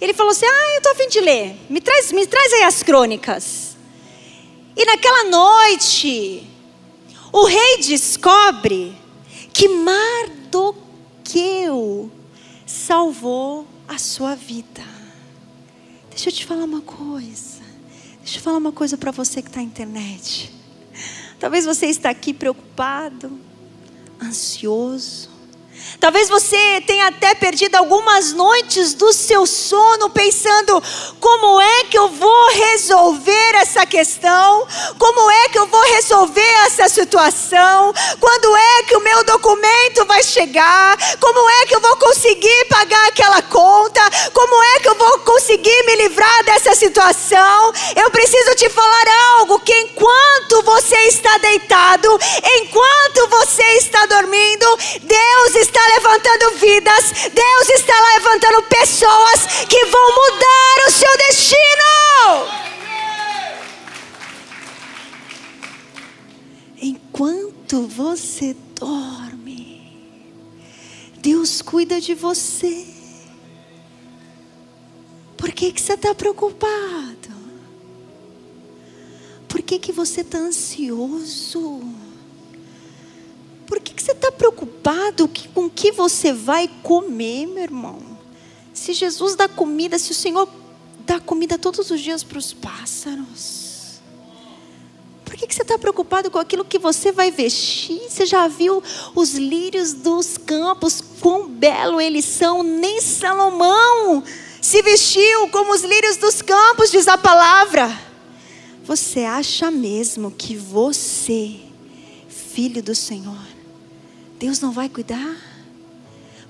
Ele 0.00 0.14
falou 0.14 0.30
assim: 0.30 0.46
Ah, 0.46 0.70
eu 0.74 0.76
estou 0.76 0.92
a 0.92 0.94
fim 0.94 1.08
de 1.08 1.20
ler. 1.20 1.56
Me 1.68 1.80
traz, 1.80 2.12
me 2.12 2.24
traz 2.24 2.52
aí 2.52 2.62
as 2.62 2.84
crônicas. 2.84 3.76
E 4.76 4.84
naquela 4.84 5.24
noite, 5.24 6.51
o 7.32 7.46
rei 7.46 7.78
descobre 7.78 8.94
que 9.52 9.68
Mardoqueu 10.46 10.82
salvou 12.66 13.66
a 13.88 13.96
sua 13.98 14.34
vida. 14.34 14.82
Deixa 16.10 16.28
eu 16.28 16.32
te 16.32 16.44
falar 16.44 16.64
uma 16.64 16.82
coisa. 16.82 17.62
Deixa 18.22 18.38
eu 18.38 18.42
falar 18.42 18.58
uma 18.58 18.72
coisa 18.72 18.98
para 18.98 19.10
você 19.10 19.40
que 19.40 19.48
está 19.48 19.60
na 19.60 19.66
internet. 19.66 20.52
Talvez 21.40 21.64
você 21.64 21.86
está 21.86 22.10
aqui 22.10 22.32
preocupado, 22.32 23.40
ansioso, 24.22 25.31
Talvez 26.02 26.28
você 26.28 26.82
tenha 26.84 27.06
até 27.06 27.34
perdido 27.34 27.76
algumas 27.76 28.32
noites 28.32 28.92
do 28.94 29.12
seu 29.12 29.46
sono 29.46 30.10
pensando: 30.10 30.82
como 31.20 31.60
é 31.60 31.84
que 31.84 31.96
eu 31.96 32.08
vou 32.08 32.48
resolver 32.50 33.54
essa 33.54 33.86
questão? 33.86 34.66
Como 34.98 35.30
é 35.30 35.48
que 35.48 35.58
eu 35.58 35.66
vou 35.68 35.82
resolver 35.94 36.52
essa 36.66 36.88
situação? 36.88 37.94
Quando 38.18 38.56
é 38.56 38.82
que 38.82 38.96
o 38.96 39.00
meu 39.00 39.24
documento 39.24 40.04
vai 40.04 40.22
chegar? 40.22 40.98
Como 41.20 41.48
é 41.48 41.66
que 41.66 41.74
eu 41.76 41.80
vou 41.80 41.96
conseguir 41.96 42.64
pagar 42.68 43.06
aquela 43.06 43.40
conta? 43.42 44.00
Como 44.32 44.62
é 44.62 44.80
que 44.80 44.88
eu 44.88 44.94
vou 44.96 45.18
conseguir 45.20 45.86
me 45.86 45.96
livrar 45.96 46.44
dessa 46.44 46.74
situação? 46.74 47.72
Eu 47.94 48.10
preciso 48.10 48.56
te 48.56 48.68
falar 48.68 49.08
algo: 49.38 49.60
que 49.60 49.72
enquanto 49.72 50.62
você 50.64 50.96
está 51.06 51.38
deitado, 51.38 52.08
enquanto 52.60 53.28
você 53.28 53.62
está 53.76 54.04
dormindo, 54.06 54.66
Deus 55.02 55.54
está 55.54 55.61
levantando 55.94 56.58
vidas, 56.58 57.12
Deus 57.32 57.68
está 57.74 57.94
levantando 58.14 58.62
pessoas 58.62 59.64
que 59.68 59.84
vão 59.86 60.08
mudar 60.14 60.86
o 60.86 60.90
seu 60.90 61.16
destino. 61.18 62.62
Enquanto 66.80 67.86
você 67.86 68.56
dorme, 68.74 69.96
Deus 71.18 71.62
cuida 71.62 72.00
de 72.00 72.14
você. 72.14 72.86
Por 75.36 75.52
que, 75.52 75.72
que 75.72 75.80
você 75.80 75.94
está 75.94 76.14
preocupado? 76.14 77.32
Por 79.48 79.60
que, 79.60 79.78
que 79.78 79.92
você 79.92 80.22
está 80.22 80.38
ansioso? 80.38 81.82
Está 84.22 84.30
preocupado 84.30 85.28
com 85.52 85.64
o 85.66 85.70
que 85.70 85.90
você 85.90 86.32
vai 86.32 86.70
comer, 86.82 87.46
meu 87.46 87.64
irmão? 87.64 87.98
Se 88.72 88.92
Jesus 88.92 89.34
dá 89.34 89.48
comida, 89.48 89.98
se 89.98 90.12
o 90.12 90.14
Senhor 90.14 90.48
dá 91.04 91.18
comida 91.18 91.58
todos 91.58 91.90
os 91.90 92.00
dias 92.00 92.22
para 92.22 92.38
os 92.38 92.52
pássaros. 92.52 94.00
Por 95.24 95.34
que, 95.34 95.46
que 95.46 95.54
você 95.54 95.62
está 95.62 95.76
preocupado 95.76 96.30
com 96.30 96.38
aquilo 96.38 96.64
que 96.64 96.78
você 96.78 97.10
vai 97.10 97.32
vestir? 97.32 98.00
Você 98.08 98.24
já 98.24 98.46
viu 98.46 98.80
os 99.14 99.34
lírios 99.34 99.92
dos 99.92 100.38
campos, 100.38 101.02
quão 101.20 101.48
belo 101.48 102.00
eles 102.00 102.24
são? 102.24 102.62
Nem 102.62 103.00
Salomão 103.00 104.22
se 104.60 104.82
vestiu 104.82 105.48
como 105.48 105.72
os 105.72 105.82
lírios 105.82 106.16
dos 106.16 106.40
campos, 106.40 106.92
diz 106.92 107.08
a 107.08 107.18
palavra. 107.18 107.90
Você 108.84 109.20
acha 109.20 109.70
mesmo 109.70 110.30
que 110.30 110.56
você, 110.56 111.56
filho 112.28 112.82
do 112.82 112.94
Senhor, 112.94 113.51
Deus 114.42 114.58
não 114.58 114.72
vai 114.72 114.88
cuidar? 114.88 115.36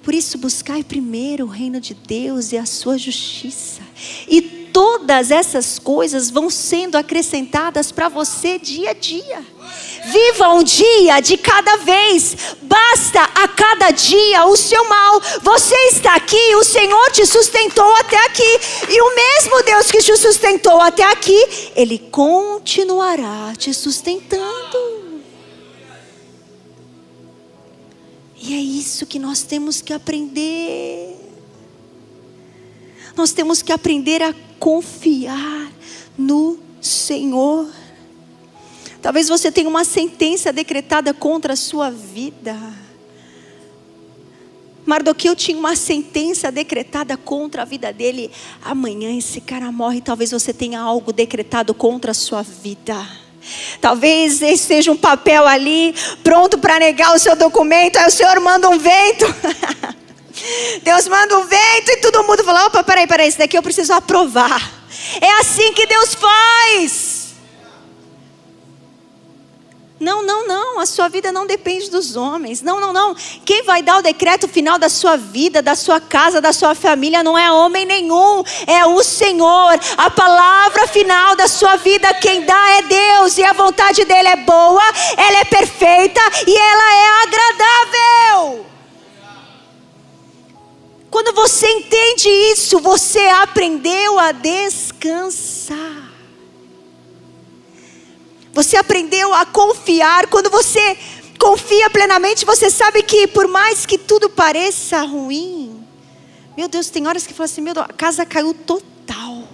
Por 0.03 0.15
isso, 0.15 0.39
buscai 0.39 0.83
primeiro 0.83 1.45
o 1.45 1.49
reino 1.49 1.79
de 1.79 1.93
Deus 1.93 2.51
e 2.51 2.57
a 2.57 2.65
sua 2.65 2.97
justiça. 2.97 3.83
E 4.27 4.41
todas 4.73 5.31
essas 5.31 5.79
coisas 5.79 6.31
vão 6.31 6.49
sendo 6.49 6.97
acrescentadas 6.97 7.93
para 7.93 8.09
você 8.09 8.59
dia 8.59 8.93
a 8.93 8.95
dia. 8.95 9.45
Viva 10.07 10.55
um 10.55 10.63
dia 10.63 11.21
de 11.21 11.37
cada 11.37 11.77
vez, 11.77 12.57
basta 12.63 13.21
a 13.35 13.47
cada 13.47 13.91
dia 13.91 14.47
o 14.47 14.57
seu 14.57 14.89
mal. 14.89 15.21
Você 15.43 15.77
está 15.93 16.15
aqui, 16.15 16.57
o 16.57 16.65
Senhor 16.65 17.11
te 17.11 17.27
sustentou 17.27 17.95
até 17.97 18.17
aqui, 18.25 18.61
e 18.89 19.03
o 19.03 19.15
mesmo 19.15 19.63
Deus 19.65 19.91
que 19.91 19.99
te 19.99 20.17
sustentou 20.17 20.81
até 20.81 21.05
aqui, 21.05 21.71
Ele 21.77 21.99
continuará 21.99 23.53
te 23.55 23.75
sustentando. 23.75 24.82
E 28.43 28.55
é 28.55 28.61
isso 28.61 29.07
que 29.07 29.21
nós 29.21 29.45
temos 29.45 29.81
que 29.81 29.93
aprender. 29.93 31.17
Nós 33.17 33.33
temos 33.33 33.63
que 33.63 33.73
aprender 33.73 34.21
a 34.21 34.35
confiar 34.59 35.71
no 36.19 36.59
Senhor. 36.81 37.71
Talvez 39.01 39.29
você 39.29 39.53
tenha 39.53 39.69
uma 39.69 39.85
sentença 39.85 40.53
decretada 40.53 41.15
contra 41.15 41.53
a 41.53 41.57
sua 41.57 41.89
vida. 41.89 42.59
Mardoqueu 44.85 45.37
tinha 45.37 45.57
uma 45.57 45.77
sentença 45.77 46.51
decretada 46.51 47.17
contra 47.17 47.63
a 47.63 47.65
vida 47.65 47.93
dele. 47.93 48.29
Amanhã 48.61 49.17
esse 49.17 49.41
cara 49.41 49.71
morre, 49.71 50.01
talvez 50.01 50.33
você 50.33 50.53
tenha 50.53 50.81
algo 50.81 51.13
decretado 51.13 51.73
contra 51.73 52.11
a 52.11 52.15
sua 52.15 52.43
vida. 52.43 53.22
Talvez 53.81 54.41
esse 54.43 54.65
seja 54.65 54.93
um 54.93 54.97
papel 54.97 55.47
ali, 55.47 55.95
pronto 56.23 56.59
para 56.59 56.79
negar 56.79 57.15
o 57.15 57.19
seu 57.19 57.35
documento, 57.35 57.99
aí 57.99 58.07
o 58.07 58.11
Senhor 58.11 58.39
manda 58.41 58.69
um 58.69 58.79
vento. 58.79 59.27
Deus 60.83 61.07
manda 61.09 61.39
um 61.39 61.47
vento 61.47 61.91
e 61.91 61.97
todo 61.99 62.25
mundo 62.25 62.43
fala: 62.45 62.67
opa, 62.67 62.83
peraí, 62.83 63.07
peraí, 63.07 63.29
isso 63.29 63.39
daqui 63.39 63.57
eu 63.57 63.63
preciso 63.63 63.93
aprovar. 63.93 64.83
É 65.21 65.41
assim 65.41 65.73
que 65.73 65.87
Deus 65.87 66.15
faz. 66.15 67.12
Não, 70.03 70.21
não, 70.21 70.49
não, 70.49 70.81
a 70.81 70.85
sua 70.85 71.09
vida 71.09 71.31
não 71.31 71.47
depende 71.47 71.89
dos 71.89 72.17
homens. 72.17 72.61
Não, 72.61 72.81
não, 72.81 72.93
não. 72.93 73.15
Quem 73.45 73.63
vai 73.63 73.85
dar 73.85 73.99
o 73.99 74.03
decreto 74.03 74.49
final 74.49 74.77
da 74.77 74.89
sua 74.89 75.17
vida, 75.17 75.63
da 75.63 75.77
sua 75.77 76.01
casa, 76.01 76.41
da 76.41 76.53
sua 76.53 76.75
família 76.75 77.23
não 77.23 77.39
é 77.39 77.53
homem 77.53 77.87
nenhum, 77.87 78.43
é 78.67 78.85
o 78.85 79.01
Senhor. 79.05 79.79
A 79.97 80.11
palavra 80.11 80.89
final 80.89 81.37
da 81.37 81.47
sua 81.47 81.77
vida, 81.77 82.13
quem 82.15 82.45
dá 82.45 82.71
é 82.79 82.83
Deus, 82.83 83.39
e 83.39 83.45
a 83.45 83.53
vontade 83.53 84.05
dele 84.05 84.27
é 84.27 84.37
boa, 84.37 84.83
ela 85.17 85.39
é 85.39 85.45
perfeita 85.45 86.21
e 86.49 86.53
ela 86.53 86.95
é 86.95 87.23
agradável. 87.23 88.67
Quando 91.09 91.33
você 91.33 91.69
entende 91.69 92.29
isso, 92.29 92.81
você 92.81 93.21
aprendeu 93.21 94.19
a 94.19 94.33
descansar. 94.33 96.02
Você 98.53 98.77
aprendeu 98.77 99.33
a 99.35 99.47
confiar. 99.47 100.27
Quando 100.27 100.51
você 100.51 100.97
confia 101.39 101.91
plenamente, 101.91 102.45
você 102.45 102.71
sabe 102.71 103.03
que 103.03 103.27
por 103.27 103.49
mais 103.49 103.85
que 103.87 103.99
tudo 103.99 104.29
pareça 104.31 105.03
ruim, 105.03 105.85
meu 106.57 106.69
Deus, 106.69 106.91
tem 106.91 107.07
horas 107.07 107.27
que 107.27 107.33
fala 107.33 107.47
assim, 107.47 107.61
meu 107.61 107.75
Deus, 107.75 107.87
a 107.89 107.93
casa 107.93 108.27
caiu 108.27 108.53
total. 108.53 109.49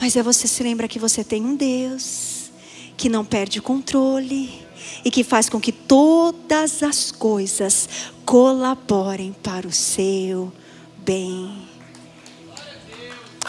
Mas 0.00 0.16
é 0.16 0.22
você 0.22 0.46
se 0.48 0.62
lembra 0.62 0.88
que 0.88 0.98
você 0.98 1.22
tem 1.24 1.44
um 1.44 1.54
Deus 1.54 2.50
que 2.96 3.08
não 3.08 3.24
perde 3.24 3.60
o 3.60 3.62
controle 3.62 4.66
e 5.04 5.10
que 5.10 5.22
faz 5.22 5.48
com 5.48 5.60
que 5.60 5.70
todas 5.70 6.82
as 6.82 7.12
coisas 7.12 7.88
colaborem 8.24 9.32
para 9.42 9.66
o 9.66 9.72
seu 9.72 10.52
bem. 10.98 11.68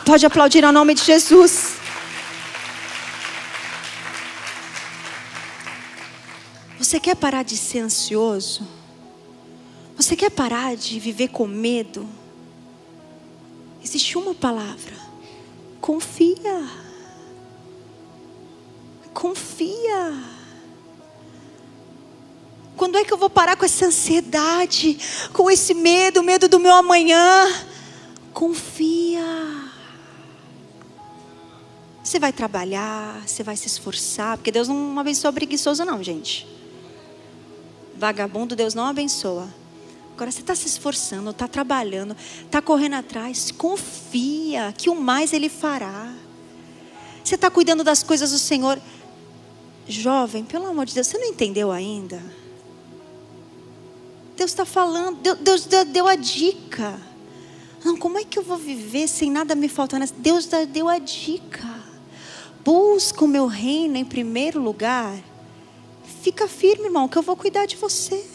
Pode 0.05 0.25
aplaudir 0.25 0.63
ao 0.63 0.71
nome 0.71 0.93
de 0.93 1.03
Jesus. 1.03 1.78
Você 6.89 6.99
quer 6.99 7.15
parar 7.15 7.43
de 7.43 7.55
ser 7.55 7.81
ansioso? 7.81 8.67
Você 9.95 10.15
quer 10.15 10.31
parar 10.31 10.75
de 10.75 10.99
viver 10.99 11.27
com 11.27 11.45
medo? 11.45 12.09
Existe 13.79 14.17
uma 14.17 14.33
palavra: 14.33 14.95
confia. 15.79 16.67
Confia. 19.13 20.19
Quando 22.75 22.97
é 22.97 23.05
que 23.05 23.13
eu 23.13 23.19
vou 23.19 23.29
parar 23.29 23.55
com 23.55 23.65
essa 23.65 23.85
ansiedade, 23.85 24.97
com 25.31 25.51
esse 25.51 25.75
medo, 25.75 26.23
medo 26.23 26.47
do 26.47 26.59
meu 26.59 26.73
amanhã? 26.73 27.45
Confia. 28.33 29.23
Você 32.03 32.17
vai 32.17 32.33
trabalhar, 32.33 33.27
você 33.27 33.43
vai 33.43 33.55
se 33.55 33.67
esforçar, 33.67 34.37
porque 34.37 34.51
Deus 34.51 34.67
não 34.67 34.97
abençoa 34.97 35.31
preguiçoso, 35.31 35.85
não, 35.85 36.01
gente. 36.01 36.57
Vagabundo, 37.99 38.55
Deus 38.55 38.73
não 38.73 38.85
abençoa. 38.85 39.47
Agora 40.15 40.31
você 40.31 40.39
está 40.39 40.55
se 40.55 40.67
esforçando, 40.67 41.29
está 41.31 41.47
trabalhando, 41.47 42.15
está 42.45 42.61
correndo 42.61 42.95
atrás. 42.95 43.51
Confia 43.51 44.73
que 44.77 44.89
o 44.89 44.95
mais 44.95 45.33
Ele 45.33 45.49
fará. 45.49 46.13
Você 47.23 47.35
está 47.35 47.51
cuidando 47.51 47.83
das 47.83 48.01
coisas 48.01 48.31
do 48.31 48.39
Senhor. 48.39 48.81
Jovem, 49.87 50.45
pelo 50.45 50.67
amor 50.67 50.85
de 50.85 50.93
Deus, 50.93 51.07
você 51.07 51.17
não 51.17 51.25
entendeu 51.25 51.71
ainda? 51.71 52.23
Deus 54.37 54.51
está 54.51 54.63
falando, 54.63 55.17
Deus, 55.17 55.65
Deus 55.65 55.85
deu 55.85 56.07
a 56.07 56.15
dica. 56.15 56.99
Não, 57.83 57.97
como 57.97 58.17
é 58.17 58.23
que 58.23 58.39
eu 58.39 58.43
vou 58.43 58.57
viver 58.57 59.07
sem 59.07 59.29
nada 59.29 59.55
me 59.55 59.67
faltar? 59.67 59.99
Deus 60.17 60.47
deu 60.71 60.87
a 60.87 60.99
dica. 60.99 61.67
Busca 62.63 63.25
o 63.25 63.27
meu 63.27 63.47
reino 63.47 63.97
em 63.97 64.05
primeiro 64.05 64.61
lugar 64.61 65.17
Fica 66.21 66.47
firme, 66.47 66.85
irmão, 66.85 67.07
que 67.07 67.17
eu 67.17 67.21
vou 67.21 67.35
cuidar 67.35 67.65
de 67.65 67.75
você. 67.75 68.25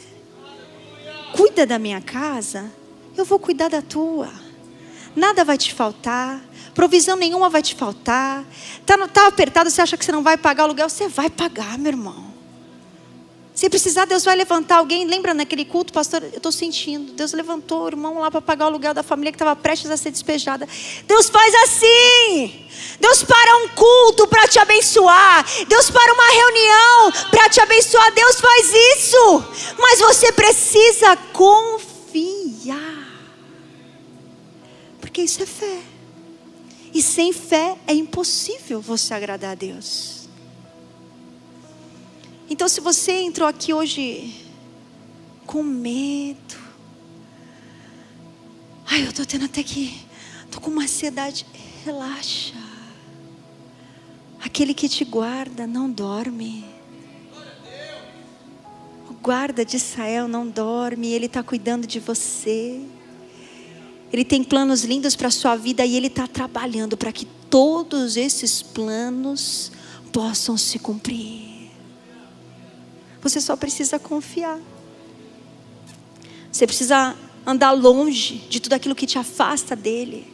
Cuida 1.36 1.66
da 1.66 1.78
minha 1.78 2.00
casa, 2.00 2.70
eu 3.16 3.24
vou 3.24 3.38
cuidar 3.38 3.68
da 3.68 3.82
tua. 3.82 4.30
Nada 5.14 5.44
vai 5.44 5.56
te 5.56 5.72
faltar, 5.72 6.40
provisão 6.74 7.16
nenhuma 7.16 7.48
vai 7.48 7.62
te 7.62 7.74
faltar. 7.74 8.44
Tá, 8.86 8.96
tá 9.08 9.26
apertado, 9.26 9.70
você 9.70 9.80
acha 9.80 9.96
que 9.96 10.04
você 10.04 10.12
não 10.12 10.22
vai 10.22 10.36
pagar 10.36 10.64
o 10.64 10.66
aluguel? 10.66 10.88
Você 10.88 11.08
vai 11.08 11.30
pagar, 11.30 11.78
meu 11.78 11.92
irmão. 11.92 12.33
Se 13.54 13.70
precisar, 13.70 14.04
Deus 14.04 14.24
vai 14.24 14.34
levantar 14.34 14.78
alguém. 14.78 15.06
Lembra 15.06 15.32
naquele 15.32 15.64
culto, 15.64 15.92
pastor? 15.92 16.24
Eu 16.24 16.38
estou 16.38 16.50
sentindo. 16.50 17.12
Deus 17.12 17.32
levantou 17.32 17.84
o 17.84 17.86
irmão 17.86 18.18
lá 18.18 18.28
para 18.28 18.42
pagar 18.42 18.64
o 18.64 18.68
aluguel 18.68 18.92
da 18.92 19.04
família 19.04 19.30
que 19.30 19.36
estava 19.36 19.54
prestes 19.54 19.88
a 19.92 19.96
ser 19.96 20.10
despejada. 20.10 20.68
Deus 21.06 21.28
faz 21.28 21.54
assim. 21.62 22.66
Deus 22.98 23.22
para 23.22 23.56
um 23.58 23.68
culto 23.68 24.26
para 24.26 24.48
te 24.48 24.58
abençoar. 24.58 25.46
Deus 25.68 25.88
para 25.88 26.12
uma 26.14 26.30
reunião 26.32 27.12
para 27.30 27.48
te 27.48 27.60
abençoar. 27.60 28.12
Deus 28.12 28.40
faz 28.40 28.72
isso. 28.96 29.44
Mas 29.78 30.00
você 30.00 30.32
precisa 30.32 31.16
confiar. 31.32 33.04
Porque 35.00 35.22
isso 35.22 35.40
é 35.44 35.46
fé. 35.46 35.78
E 36.92 37.00
sem 37.00 37.32
fé 37.32 37.76
é 37.86 37.94
impossível 37.94 38.80
você 38.80 39.14
agradar 39.14 39.52
a 39.52 39.54
Deus. 39.54 40.13
Então, 42.48 42.68
se 42.68 42.80
você 42.80 43.12
entrou 43.12 43.48
aqui 43.48 43.72
hoje 43.72 44.34
com 45.46 45.62
medo, 45.62 46.56
ai, 48.86 49.02
eu 49.02 49.10
estou 49.10 49.24
tendo 49.24 49.46
até 49.46 49.62
que, 49.62 49.98
estou 50.44 50.60
com 50.60 50.70
uma 50.70 50.82
ansiedade, 50.82 51.46
relaxa. 51.84 52.54
Aquele 54.42 54.74
que 54.74 54.88
te 54.88 55.04
guarda 55.04 55.66
não 55.66 55.90
dorme. 55.90 56.64
O 59.08 59.14
guarda 59.14 59.64
de 59.64 59.76
Israel 59.76 60.28
não 60.28 60.46
dorme, 60.46 61.08
ele 61.08 61.26
está 61.26 61.42
cuidando 61.42 61.86
de 61.86 61.98
você. 61.98 62.82
Ele 64.12 64.24
tem 64.24 64.44
planos 64.44 64.84
lindos 64.84 65.16
para 65.16 65.28
a 65.28 65.30
sua 65.30 65.56
vida 65.56 65.84
e 65.84 65.96
ele 65.96 66.08
está 66.08 66.26
trabalhando 66.26 66.94
para 66.94 67.10
que 67.10 67.24
todos 67.48 68.18
esses 68.18 68.60
planos 68.60 69.72
possam 70.12 70.58
se 70.58 70.78
cumprir. 70.78 71.53
Você 73.24 73.40
só 73.40 73.56
precisa 73.56 73.98
confiar. 73.98 74.60
Você 76.52 76.66
precisa 76.66 77.16
andar 77.46 77.72
longe 77.72 78.36
de 78.50 78.60
tudo 78.60 78.74
aquilo 78.74 78.94
que 78.94 79.06
te 79.06 79.18
afasta 79.18 79.74
dele. 79.74 80.30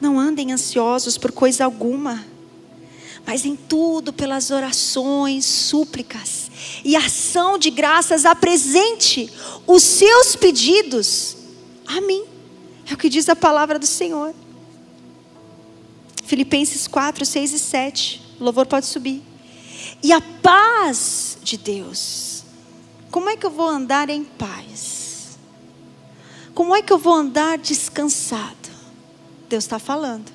Não 0.00 0.18
andem 0.18 0.52
ansiosos 0.52 1.18
por 1.18 1.32
coisa 1.32 1.64
alguma, 1.64 2.24
mas 3.26 3.44
em 3.44 3.56
tudo 3.56 4.12
pelas 4.12 4.52
orações, 4.52 5.44
súplicas 5.44 6.48
e 6.84 6.94
ação 6.94 7.58
de 7.58 7.68
graças 7.68 8.24
apresente 8.24 9.28
os 9.66 9.82
seus 9.82 10.36
pedidos 10.36 11.36
a 11.84 12.00
mim. 12.00 12.24
É 12.88 12.94
o 12.94 12.96
que 12.96 13.08
diz 13.08 13.28
a 13.28 13.34
palavra 13.34 13.80
do 13.80 13.86
Senhor. 13.86 14.32
Filipenses 16.24 16.86
4, 16.86 17.26
6 17.26 17.52
e 17.52 17.58
7. 17.58 18.22
O 18.38 18.44
louvor 18.44 18.64
pode 18.64 18.86
subir. 18.86 19.27
E 20.02 20.12
a 20.12 20.20
paz 20.20 21.38
de 21.42 21.56
Deus. 21.56 22.44
Como 23.10 23.28
é 23.28 23.36
que 23.36 23.46
eu 23.46 23.50
vou 23.50 23.68
andar 23.68 24.10
em 24.10 24.24
paz? 24.24 25.38
Como 26.54 26.74
é 26.74 26.82
que 26.82 26.92
eu 26.92 26.98
vou 26.98 27.14
andar 27.14 27.58
descansado? 27.58 28.68
Deus 29.48 29.64
está 29.64 29.78
falando. 29.78 30.30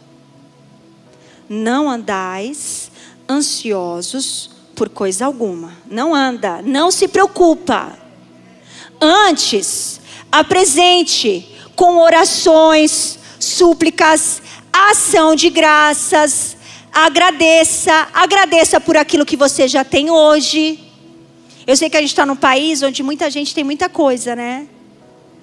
Não 1.47 1.89
andais 1.89 2.89
ansiosos 3.29 4.49
por 4.75 4.89
coisa 4.89 5.25
alguma. 5.25 5.73
Não 5.89 6.15
anda, 6.15 6.61
não 6.61 6.89
se 6.91 7.07
preocupa. 7.07 7.97
Antes, 8.99 10.01
apresente 10.31 11.47
com 11.75 11.97
orações, 11.97 13.19
súplicas, 13.39 14.41
ação 14.71 15.35
de 15.35 15.49
graças, 15.49 16.57
Agradeça, 16.93 18.07
agradeça 18.13 18.79
por 18.79 18.95
aquilo 18.95 19.25
que 19.25 19.35
você 19.35 19.67
já 19.67 19.83
tem 19.83 20.11
hoje. 20.11 20.79
Eu 21.65 21.75
sei 21.75 21.89
que 21.89 21.97
a 21.97 21.99
gente 21.99 22.11
está 22.11 22.23
num 22.23 22.35
país 22.35 22.83
onde 22.83 23.01
muita 23.01 23.31
gente 23.31 23.55
tem 23.55 23.63
muita 23.63 23.89
coisa, 23.89 24.35
né? 24.35 24.67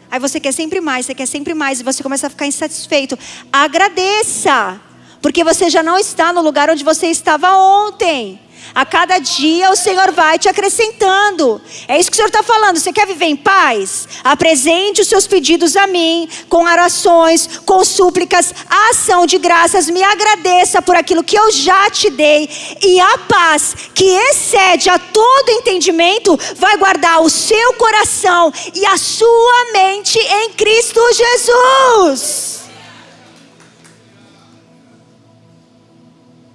Aí 0.09 0.21
você 0.21 0.39
quer 0.39 0.53
sempre 0.53 0.81
mais, 0.81 1.07
você 1.07 1.15
quer 1.15 1.27
sempre 1.27 1.53
mais 1.53 1.81
e 1.81 1.83
você 1.83 2.05
começa 2.05 2.29
a 2.29 2.31
ficar 2.31 2.47
insatisfeito. 2.47 3.19
Agradeça 3.53 4.81
porque 5.21 5.43
você 5.43 5.69
já 5.69 5.83
não 5.83 5.99
está 5.99 6.33
no 6.33 6.41
lugar 6.41 6.71
onde 6.71 6.85
você 6.85 7.09
estava 7.09 7.57
ontem. 7.57 8.41
A 8.75 8.85
cada 8.85 9.19
dia 9.19 9.71
o 9.71 9.77
Senhor 9.77 10.13
vai 10.13 10.39
te 10.39 10.49
acrescentando. 10.49 11.61
É 11.89 11.99
isso 11.99 12.11
que 12.11 12.15
o 12.15 12.17
Senhor 12.17 12.29
está 12.29 12.43
falando. 12.43 12.79
Você 12.79 12.93
quer 12.93 13.07
viver 13.07 13.27
em 13.27 13.37
paz? 13.37 14.09
Apresente 14.23 15.01
os 15.01 15.09
seus 15.09 15.27
pedidos 15.27 15.77
a 15.77 15.87
mim, 15.87 16.29
com 16.49 16.65
orações, 16.65 17.61
com 17.67 17.85
súplicas, 17.85 18.55
ação 18.91 19.27
de 19.27 19.39
graças. 19.39 19.91
Me 19.91 20.03
agradeça 20.03 20.81
por 20.81 20.97
aquilo 20.97 21.25
que 21.25 21.39
eu 21.39 21.51
já 21.51 21.91
te 21.91 22.11
dei. 22.11 22.49
E 22.83 23.01
a 23.01 23.19
paz, 23.19 23.75
que 23.95 24.05
excede 24.05 24.89
a 24.89 24.99
todo 24.99 25.51
entendimento, 25.51 26.39
vai 26.57 26.77
guardar 26.77 27.23
o 27.23 27.31
seu 27.31 27.75
coração 27.75 28.53
e 28.75 28.87
a 28.87 28.97
sua 28.97 29.73
mente 29.73 30.19
em 30.19 30.51
Cristo 30.51 31.01
Jesus. 31.13 32.60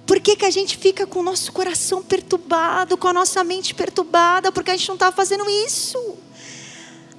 Por 0.06 0.20
que, 0.20 0.36
que 0.36 0.44
a 0.44 0.50
gente 0.50 0.76
fica 0.76 1.04
com 1.04 1.18
o 1.18 1.22
nosso 1.22 1.50
coração 1.52 2.00
perturbado, 2.00 2.96
com 2.96 3.08
a 3.08 3.12
nossa 3.12 3.42
mente 3.42 3.74
perturbada? 3.74 4.52
Porque 4.52 4.70
a 4.70 4.76
gente 4.76 4.88
não 4.88 4.94
está 4.94 5.10
fazendo 5.10 5.44
isso. 5.66 5.98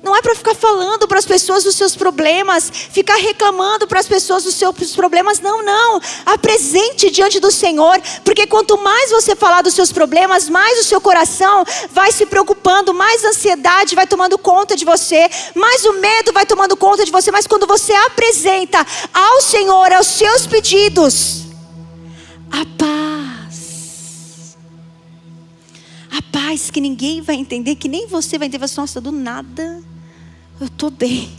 Não 0.01 0.15
é 0.15 0.21
para 0.21 0.35
ficar 0.35 0.55
falando 0.55 1.05
para 1.05 1.19
as 1.19 1.25
pessoas 1.25 1.65
dos 1.65 1.75
seus 1.75 1.95
problemas, 1.95 2.69
ficar 2.69 3.15
reclamando 3.15 3.87
para 3.87 3.99
as 3.99 4.07
pessoas 4.07 4.43
dos 4.43 4.53
seus 4.55 4.95
problemas. 4.95 5.41
Não, 5.41 5.61
não. 5.63 5.99
Apresente 6.25 7.09
diante 7.09 7.41
do 7.41 7.51
Senhor, 7.51 7.99
porque 8.23 8.47
quanto 8.47 8.77
mais 8.77 9.11
você 9.11 9.35
falar 9.35 9.61
dos 9.63 9.73
seus 9.73 9.91
problemas, 9.91 10.47
mais 10.47 10.79
o 10.79 10.83
seu 10.83 11.01
coração 11.01 11.65
vai 11.91 12.11
se 12.13 12.25
preocupando, 12.25 12.93
mais 12.93 13.25
ansiedade 13.25 13.95
vai 13.95 14.07
tomando 14.07 14.37
conta 14.37 14.77
de 14.77 14.85
você, 14.85 15.27
mais 15.55 15.83
o 15.83 15.93
medo 15.93 16.31
vai 16.31 16.45
tomando 16.45 16.77
conta 16.77 17.03
de 17.03 17.11
você. 17.11 17.31
Mas 17.31 17.47
quando 17.47 17.67
você 17.67 17.91
apresenta 17.93 18.85
ao 19.13 19.41
Senhor 19.41 19.91
os 19.99 20.07
seus 20.07 20.47
pedidos, 20.47 21.46
a 22.51 22.65
paz. 22.77 24.57
A 26.11 26.21
paz 26.31 26.69
que 26.71 26.81
ninguém 26.81 27.21
vai 27.21 27.35
entender, 27.35 27.75
que 27.75 27.87
nem 27.87 28.07
você 28.07 28.37
vai 28.37 28.47
entender. 28.47 28.67
Você, 28.67 28.79
nossa, 28.79 29.01
do 29.01 29.11
nada, 29.11 29.83
eu 30.59 30.67
estou 30.67 30.89
bem. 30.89 31.29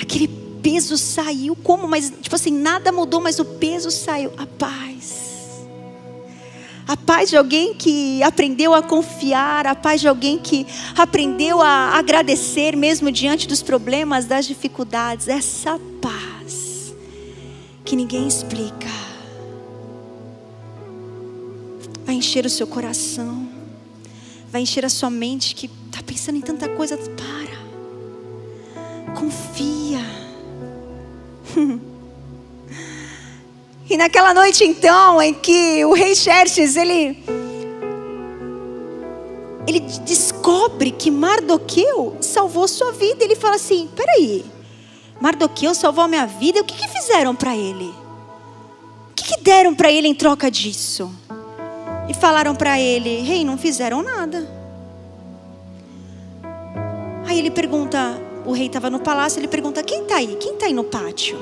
Aquele 0.00 0.28
peso 0.62 0.96
saiu, 0.96 1.54
como? 1.56 1.86
Mas, 1.86 2.12
tipo 2.20 2.34
assim, 2.34 2.50
nada 2.50 2.90
mudou, 2.92 3.20
mas 3.20 3.38
o 3.38 3.44
peso 3.44 3.90
saiu. 3.90 4.32
A 4.36 4.46
paz. 4.46 5.22
A 6.86 6.96
paz 6.96 7.30
de 7.30 7.36
alguém 7.36 7.74
que 7.74 8.22
aprendeu 8.22 8.74
a 8.74 8.82
confiar, 8.82 9.66
a 9.66 9.74
paz 9.74 10.00
de 10.00 10.08
alguém 10.08 10.38
que 10.38 10.66
aprendeu 10.96 11.60
a 11.60 11.96
agradecer 11.96 12.76
mesmo 12.76 13.10
diante 13.10 13.46
dos 13.46 13.62
problemas, 13.62 14.26
das 14.26 14.46
dificuldades. 14.46 15.28
Essa 15.28 15.80
paz 16.00 16.94
que 17.84 17.94
ninguém 17.94 18.26
explica 18.26 19.11
vai 22.04 22.14
encher 22.14 22.44
o 22.46 22.50
seu 22.50 22.66
coração, 22.66 23.48
vai 24.50 24.62
encher 24.62 24.84
a 24.84 24.88
sua 24.88 25.10
mente 25.10 25.54
que 25.54 25.70
está 25.86 26.02
pensando 26.02 26.36
em 26.36 26.40
tanta 26.40 26.68
coisa. 26.68 26.96
Para, 26.96 27.58
confia. 29.14 30.00
e 33.88 33.96
naquela 33.96 34.34
noite 34.34 34.64
então, 34.64 35.20
em 35.20 35.34
que 35.34 35.84
o 35.84 35.92
rei 35.92 36.14
Xerxes 36.14 36.76
ele 36.76 37.22
ele 39.66 39.80
descobre 39.80 40.90
que 40.90 41.10
Mardoqueu 41.10 42.16
salvou 42.20 42.66
sua 42.66 42.92
vida. 42.92 43.24
Ele 43.24 43.36
fala 43.36 43.56
assim: 43.56 43.88
peraí, 43.94 44.44
Mardoqueu 45.20 45.74
salvou 45.74 46.08
minha 46.08 46.26
vida. 46.26 46.60
O 46.60 46.64
que, 46.64 46.76
que 46.76 46.88
fizeram 46.88 47.34
para 47.34 47.56
ele? 47.56 47.94
O 49.10 49.14
que, 49.14 49.24
que 49.24 49.40
deram 49.40 49.74
para 49.74 49.90
ele 49.90 50.08
em 50.08 50.14
troca 50.14 50.50
disso? 50.50 51.10
E 52.08 52.14
falaram 52.14 52.54
para 52.54 52.78
ele: 52.78 53.20
Rei, 53.20 53.44
não 53.44 53.56
fizeram 53.56 54.02
nada. 54.02 54.46
Aí 57.26 57.38
ele 57.38 57.50
pergunta: 57.50 58.20
o 58.44 58.52
rei 58.52 58.66
estava 58.66 58.90
no 58.90 59.00
palácio, 59.00 59.38
ele 59.38 59.48
pergunta: 59.48 59.82
quem 59.82 60.02
está 60.02 60.16
aí? 60.16 60.36
Quem 60.36 60.54
está 60.54 60.66
aí 60.66 60.72
no 60.72 60.84
pátio? 60.84 61.38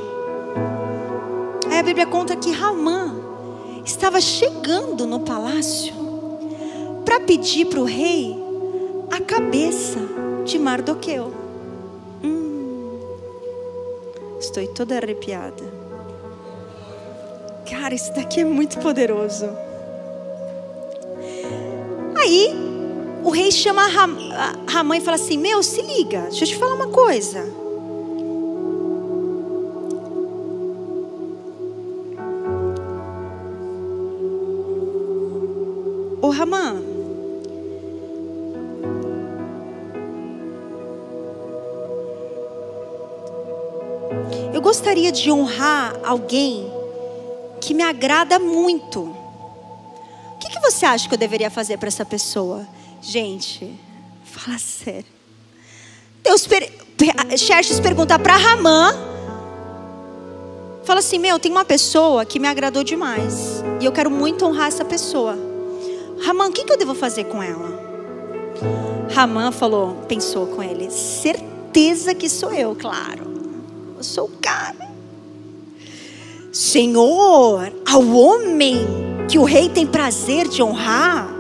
Aí 1.70 1.79
a 1.79 1.83
Bíblia 1.83 2.07
conta 2.07 2.37
que 2.37 2.51
Ramã 2.51 3.14
estava 3.85 4.20
chegando 4.20 5.07
no 5.07 5.20
palácio 5.20 5.94
para 7.05 7.20
pedir 7.20 7.66
para 7.66 7.81
o 7.81 7.85
rei 7.85 8.37
a 9.11 9.20
cabeça 9.20 9.99
de 10.44 10.59
Mardoqueu. 10.59 11.33
Hum, 12.23 12.99
estou 14.38 14.66
toda 14.68 14.96
arrepiada. 14.96 15.81
Cara, 17.68 17.94
isso 17.94 18.12
daqui 18.14 18.40
é 18.40 18.44
muito 18.44 18.79
poderoso. 18.79 19.49
Aí 22.21 22.55
o 23.25 23.31
rei 23.31 23.51
chama 23.51 23.87
Ramã 23.87 24.97
e 24.97 25.01
fala 25.01 25.15
assim: 25.15 25.39
Meu, 25.39 25.63
se 25.63 25.81
liga, 25.81 26.25
deixa 26.25 26.45
eu 26.45 26.49
te 26.49 26.57
falar 26.57 26.75
uma 26.75 26.89
coisa. 26.89 27.51
Ô 36.21 36.29
Ramã, 36.29 36.77
eu 44.53 44.61
gostaria 44.61 45.11
de 45.11 45.31
honrar 45.33 45.99
alguém 46.05 46.71
que 47.63 47.73
me 47.73 47.83
agrada 47.83 48.39
muito 48.39 49.20
você 50.71 50.87
acha 50.87 51.09
que 51.09 51.15
eu 51.15 51.19
deveria 51.19 51.51
fazer 51.51 51.79
para 51.79 51.89
essa 51.89 52.05
pessoa? 52.05 52.67
Gente, 53.03 53.79
fala 54.25 54.59
sério. 54.59 55.07
Deus, 56.23 56.47
per... 56.47 56.71
Xerxes 57.37 57.81
pergunta 57.81 58.19
para 58.19 58.37
Ramã. 58.37 58.95
Fala 60.85 61.01
assim: 61.01 61.19
Meu, 61.19 61.39
tem 61.39 61.51
uma 61.51 61.65
pessoa 61.65 62.25
que 62.25 62.39
me 62.39 62.47
agradou 62.47 62.85
demais. 62.85 63.63
E 63.81 63.85
eu 63.85 63.93
quero 63.93 64.11
muito 64.11 64.45
honrar 64.45 64.69
essa 64.69 64.85
pessoa. 64.85 65.39
Ramã, 66.25 66.49
o 66.49 66.53
que, 66.53 66.65
que 66.65 66.73
eu 66.73 66.79
devo 66.79 66.95
fazer 66.95 67.25
com 67.25 67.43
ela? 67.43 67.81
Ramã 69.13 69.51
falou, 69.51 69.95
pensou 70.07 70.47
com 70.49 70.63
ele: 70.63 70.91
Certeza 70.91 72.15
que 72.15 72.29
sou 72.29 72.53
eu, 72.53 72.77
claro. 72.77 73.31
Eu 73.97 74.05
sou 74.05 74.27
o 74.27 74.39
cara. 74.41 74.91
Senhor, 76.53 77.73
ao 77.87 78.07
homem 78.09 79.10
que 79.31 79.38
o 79.38 79.45
rei 79.45 79.69
tem 79.69 79.87
prazer 79.87 80.49
de 80.49 80.61
honrar, 80.61 81.33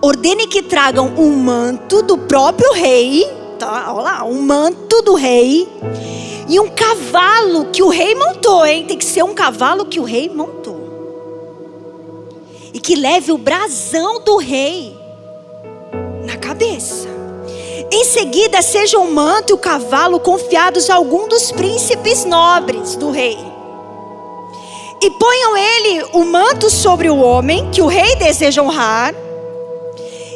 ordene 0.00 0.46
que 0.46 0.62
tragam 0.62 1.12
um 1.18 1.36
manto 1.36 2.02
do 2.02 2.16
próprio 2.16 2.72
rei, 2.72 3.30
tá? 3.58 3.92
Olha 3.92 4.02
lá, 4.02 4.24
um 4.24 4.40
manto 4.40 5.02
do 5.02 5.14
rei 5.14 5.68
e 6.48 6.58
um 6.58 6.70
cavalo 6.70 7.66
que 7.66 7.82
o 7.82 7.90
rei 7.90 8.14
montou, 8.14 8.64
hein? 8.64 8.86
Tem 8.86 8.96
que 8.96 9.04
ser 9.04 9.22
um 9.22 9.34
cavalo 9.34 9.84
que 9.84 10.00
o 10.00 10.04
rei 10.04 10.30
montou. 10.30 10.80
E 12.72 12.80
que 12.80 12.96
leve 12.96 13.30
o 13.30 13.36
brasão 13.36 14.22
do 14.24 14.38
rei 14.38 14.96
na 16.24 16.38
cabeça. 16.38 17.08
Em 17.92 18.04
seguida, 18.04 18.62
sejam 18.62 19.04
o 19.04 19.12
manto 19.12 19.50
e 19.50 19.52
o 19.52 19.58
cavalo 19.58 20.18
confiados 20.18 20.88
a 20.88 20.94
algum 20.94 21.28
dos 21.28 21.52
príncipes 21.52 22.24
nobres 22.24 22.96
do 22.96 23.10
rei 23.10 23.49
e 25.02 25.10
ponham 25.10 25.56
ele 25.56 26.04
o 26.12 26.24
manto 26.24 26.68
sobre 26.68 27.08
o 27.08 27.16
homem 27.16 27.70
que 27.70 27.80
o 27.80 27.86
rei 27.86 28.16
deseja 28.16 28.62
honrar, 28.62 29.14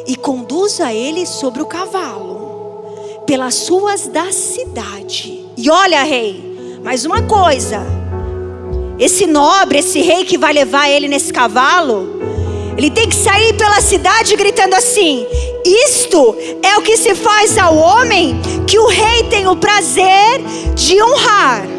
e 0.07 0.15
conduza 0.15 0.93
ele 0.93 1.25
sobre 1.25 1.61
o 1.61 1.65
cavalo, 1.65 3.21
pelas 3.25 3.67
ruas 3.67 4.07
da 4.07 4.31
cidade. 4.31 5.45
E 5.57 5.69
olha, 5.69 6.03
rei, 6.03 6.79
mais 6.83 7.05
uma 7.05 7.23
coisa: 7.23 7.81
esse 8.99 9.27
nobre, 9.27 9.79
esse 9.79 10.01
rei 10.01 10.25
que 10.25 10.37
vai 10.37 10.53
levar 10.53 10.89
ele 10.89 11.07
nesse 11.07 11.31
cavalo, 11.31 12.19
ele 12.77 12.89
tem 12.89 13.07
que 13.07 13.15
sair 13.15 13.53
pela 13.53 13.81
cidade 13.81 14.35
gritando 14.35 14.73
assim: 14.73 15.27
Isto 15.63 16.35
é 16.63 16.77
o 16.77 16.81
que 16.81 16.97
se 16.97 17.13
faz 17.13 17.57
ao 17.57 17.75
homem 17.75 18.39
que 18.67 18.79
o 18.79 18.87
rei 18.87 19.23
tem 19.29 19.47
o 19.47 19.55
prazer 19.55 20.41
de 20.75 21.01
honrar 21.01 21.74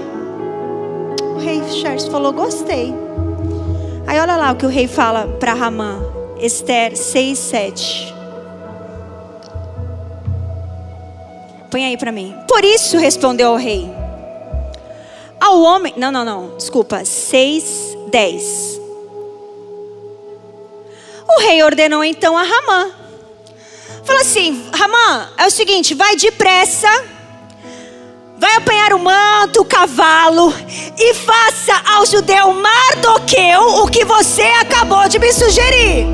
rei 1.46 1.62
Xerxes 1.70 2.08
falou: 2.08 2.32
Gostei. 2.32 2.92
Aí 4.04 4.18
olha 4.18 4.36
lá 4.36 4.50
o 4.50 4.56
que 4.56 4.66
o 4.66 4.68
rei 4.68 4.88
fala 4.88 5.28
para 5.38 5.54
Ramã, 5.54 6.00
Esther 6.40 6.96
6, 6.96 7.38
7. 7.38 8.14
Põe 11.70 11.84
aí 11.84 11.96
para 11.96 12.10
mim. 12.10 12.34
Por 12.48 12.64
isso 12.64 12.98
respondeu 12.98 13.52
o 13.52 13.56
rei: 13.56 13.88
Ao 15.40 15.60
homem. 15.60 15.94
Não, 15.96 16.10
não, 16.10 16.24
não. 16.24 16.56
Desculpa. 16.56 17.04
6, 17.04 17.96
10. 18.08 18.80
O 21.28 21.40
rei 21.40 21.62
ordenou 21.62 22.02
então 22.02 22.36
a 22.36 22.42
Ramã. 22.42 22.90
Falou 24.04 24.20
assim: 24.20 24.68
Ramã, 24.72 25.30
é 25.38 25.46
o 25.46 25.50
seguinte, 25.50 25.94
vai 25.94 26.16
depressa. 26.16 26.88
Vai 28.38 28.56
apanhar 28.56 28.92
o 28.92 28.98
manto, 28.98 29.62
o 29.62 29.64
cavalo 29.64 30.52
e 30.98 31.14
faça 31.14 31.72
ao 31.94 32.04
judeu 32.04 32.52
Mardoqueu 32.52 33.82
o 33.82 33.88
que 33.88 34.04
você 34.04 34.42
acabou 34.60 35.08
de 35.08 35.18
me 35.18 35.32
sugerir. 35.32 36.06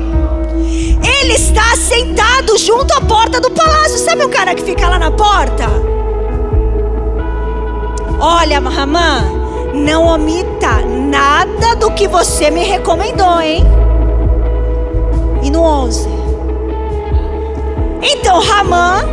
Ele 1.21 1.33
está 1.33 1.75
sentado 1.75 2.57
junto 2.57 2.93
à 2.93 3.01
porta 3.01 3.41
do 3.41 3.51
palácio. 3.51 3.97
Sabe 3.97 4.23
o 4.23 4.29
cara 4.29 4.55
que 4.55 4.63
fica 4.63 4.87
lá 4.87 4.97
na 4.97 5.11
porta? 5.11 5.65
Olha, 8.19 8.59
Ramã, 8.61 9.25
não 9.73 10.05
omita 10.05 10.79
nada 10.81 11.75
do 11.75 11.91
que 11.91 12.07
você 12.07 12.49
me 12.49 12.63
recomendou, 12.63 13.41
hein? 13.41 13.65
E 15.41 15.49
no 15.49 15.61
11. 15.61 16.07
Então 18.01 18.39
Ramã 18.39 19.03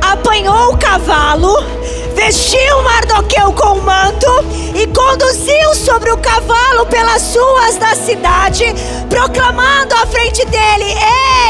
apanhou 0.00 0.72
o 0.72 0.78
cavalo 0.78 1.81
vestiu 2.12 2.82
Mardoqueu 2.82 3.52
com 3.52 3.78
o 3.78 3.82
manto 3.82 4.26
e 4.74 4.86
conduziu 4.86 5.74
sobre 5.74 6.10
o 6.10 6.18
cavalo 6.18 6.86
pelas 6.86 7.34
ruas 7.34 7.76
da 7.76 7.94
cidade, 7.94 8.64
proclamando 9.08 9.94
à 9.94 10.06
frente 10.06 10.44
dele: 10.46 10.84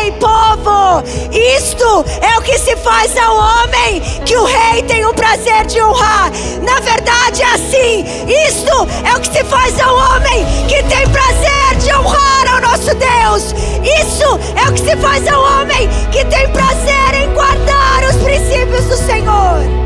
Ei, 0.01 0.13
povo, 0.13 1.03
isto 1.31 2.05
é 2.21 2.39
o 2.39 2.43
que 2.43 2.59
se 2.59 2.77
faz 2.77 3.17
ao 3.17 3.37
homem 3.37 4.01
que 4.25 4.37
o 4.37 4.45
rei 4.45 4.83
tem 4.83 5.05
o 5.05 5.15
prazer 5.15 5.67
de 5.67 5.81
honrar. 5.83 6.31
Na 6.63 6.81
verdade, 6.81 7.43
é 7.43 7.53
assim: 7.55 8.05
isto 8.49 8.89
é 9.05 9.17
o 9.17 9.21
que 9.21 9.33
se 9.33 9.45
faz 9.45 9.79
ao 9.81 9.95
homem 9.95 10.45
que 10.69 10.83
tem 10.85 11.09
prazer 11.09 11.77
de 11.79 11.95
honrar 11.95 12.55
ao 12.55 12.61
nosso 12.61 12.95
Deus. 12.95 13.55
Isso 14.01 14.39
é 14.57 14.69
o 14.69 14.73
que 14.73 14.81
se 14.81 14.97
faz 14.97 15.27
ao 15.29 15.43
homem 15.43 15.89
que 16.11 16.25
tem 16.25 16.49
prazer 16.49 17.15
em 17.15 17.33
guardar 17.35 18.05
os 18.09 18.17
princípios 18.23 18.85
do 18.85 18.97
Senhor. 18.97 19.82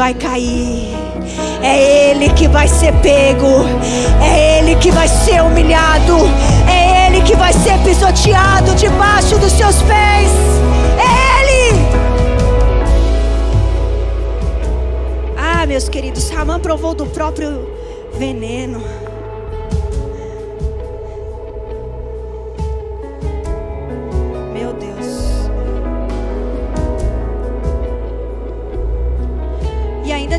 Vai 0.00 0.14
cair. 0.14 0.88
É 1.62 2.08
Ele 2.08 2.30
que 2.30 2.48
vai 2.48 2.66
ser 2.66 2.90
pego. 3.02 3.66
É 4.22 4.58
Ele 4.58 4.74
que 4.76 4.90
vai 4.90 5.06
ser 5.06 5.42
humilhado. 5.42 6.16
É 6.66 7.06
Ele 7.06 7.20
que 7.20 7.36
vai 7.36 7.52
ser 7.52 7.78
pisoteado 7.80 8.74
debaixo 8.76 9.36
dos 9.36 9.52
seus 9.52 9.82
pés. 9.82 10.30
meus 15.66 15.88
queridos, 15.88 16.28
Ramã 16.30 16.58
provou 16.58 16.96
do 16.96 17.06
próprio 17.06 17.70
veneno. 18.18 18.82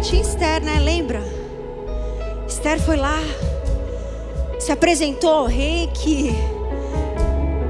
Tinha 0.01 0.21
Esther, 0.21 0.63
né? 0.63 0.79
Lembra? 0.79 1.21
Esther 2.47 2.79
foi 2.81 2.97
lá, 2.97 3.19
se 4.59 4.71
apresentou 4.71 5.29
ao 5.29 5.45
rei 5.45 5.89
que 5.93 6.35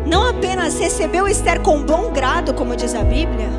não 0.06 0.28
apenas 0.28 0.80
recebeu 0.80 1.28
Esther 1.28 1.62
com 1.62 1.84
bom 1.84 2.12
grado, 2.12 2.54
como 2.54 2.76
diz 2.76 2.96
a 2.96 3.04
Bíblia, 3.04 3.50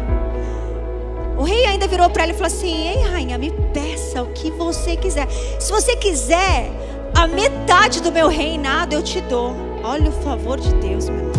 o 1.38 1.44
rei 1.44 1.66
ainda 1.66 1.86
virou 1.86 2.08
para 2.08 2.22
ela 2.22 2.32
e 2.32 2.34
falou 2.34 2.46
assim: 2.46 2.88
Ei, 2.88 3.02
rainha, 3.02 3.36
me 3.36 3.50
peça 3.72 4.22
o 4.22 4.28
que 4.28 4.50
você 4.52 4.96
quiser. 4.96 5.28
Se 5.58 5.72
você 5.72 5.96
quiser 5.96 6.70
a 7.14 7.26
metade 7.26 8.00
do 8.00 8.12
meu 8.12 8.28
reinado, 8.28 8.94
eu 8.94 9.02
te 9.02 9.20
dou. 9.22 9.54
Olha 9.82 10.08
o 10.08 10.12
favor 10.12 10.60
de 10.60 10.72
Deus, 10.74 11.08
meu 11.08 11.18
irmão. 11.18 11.32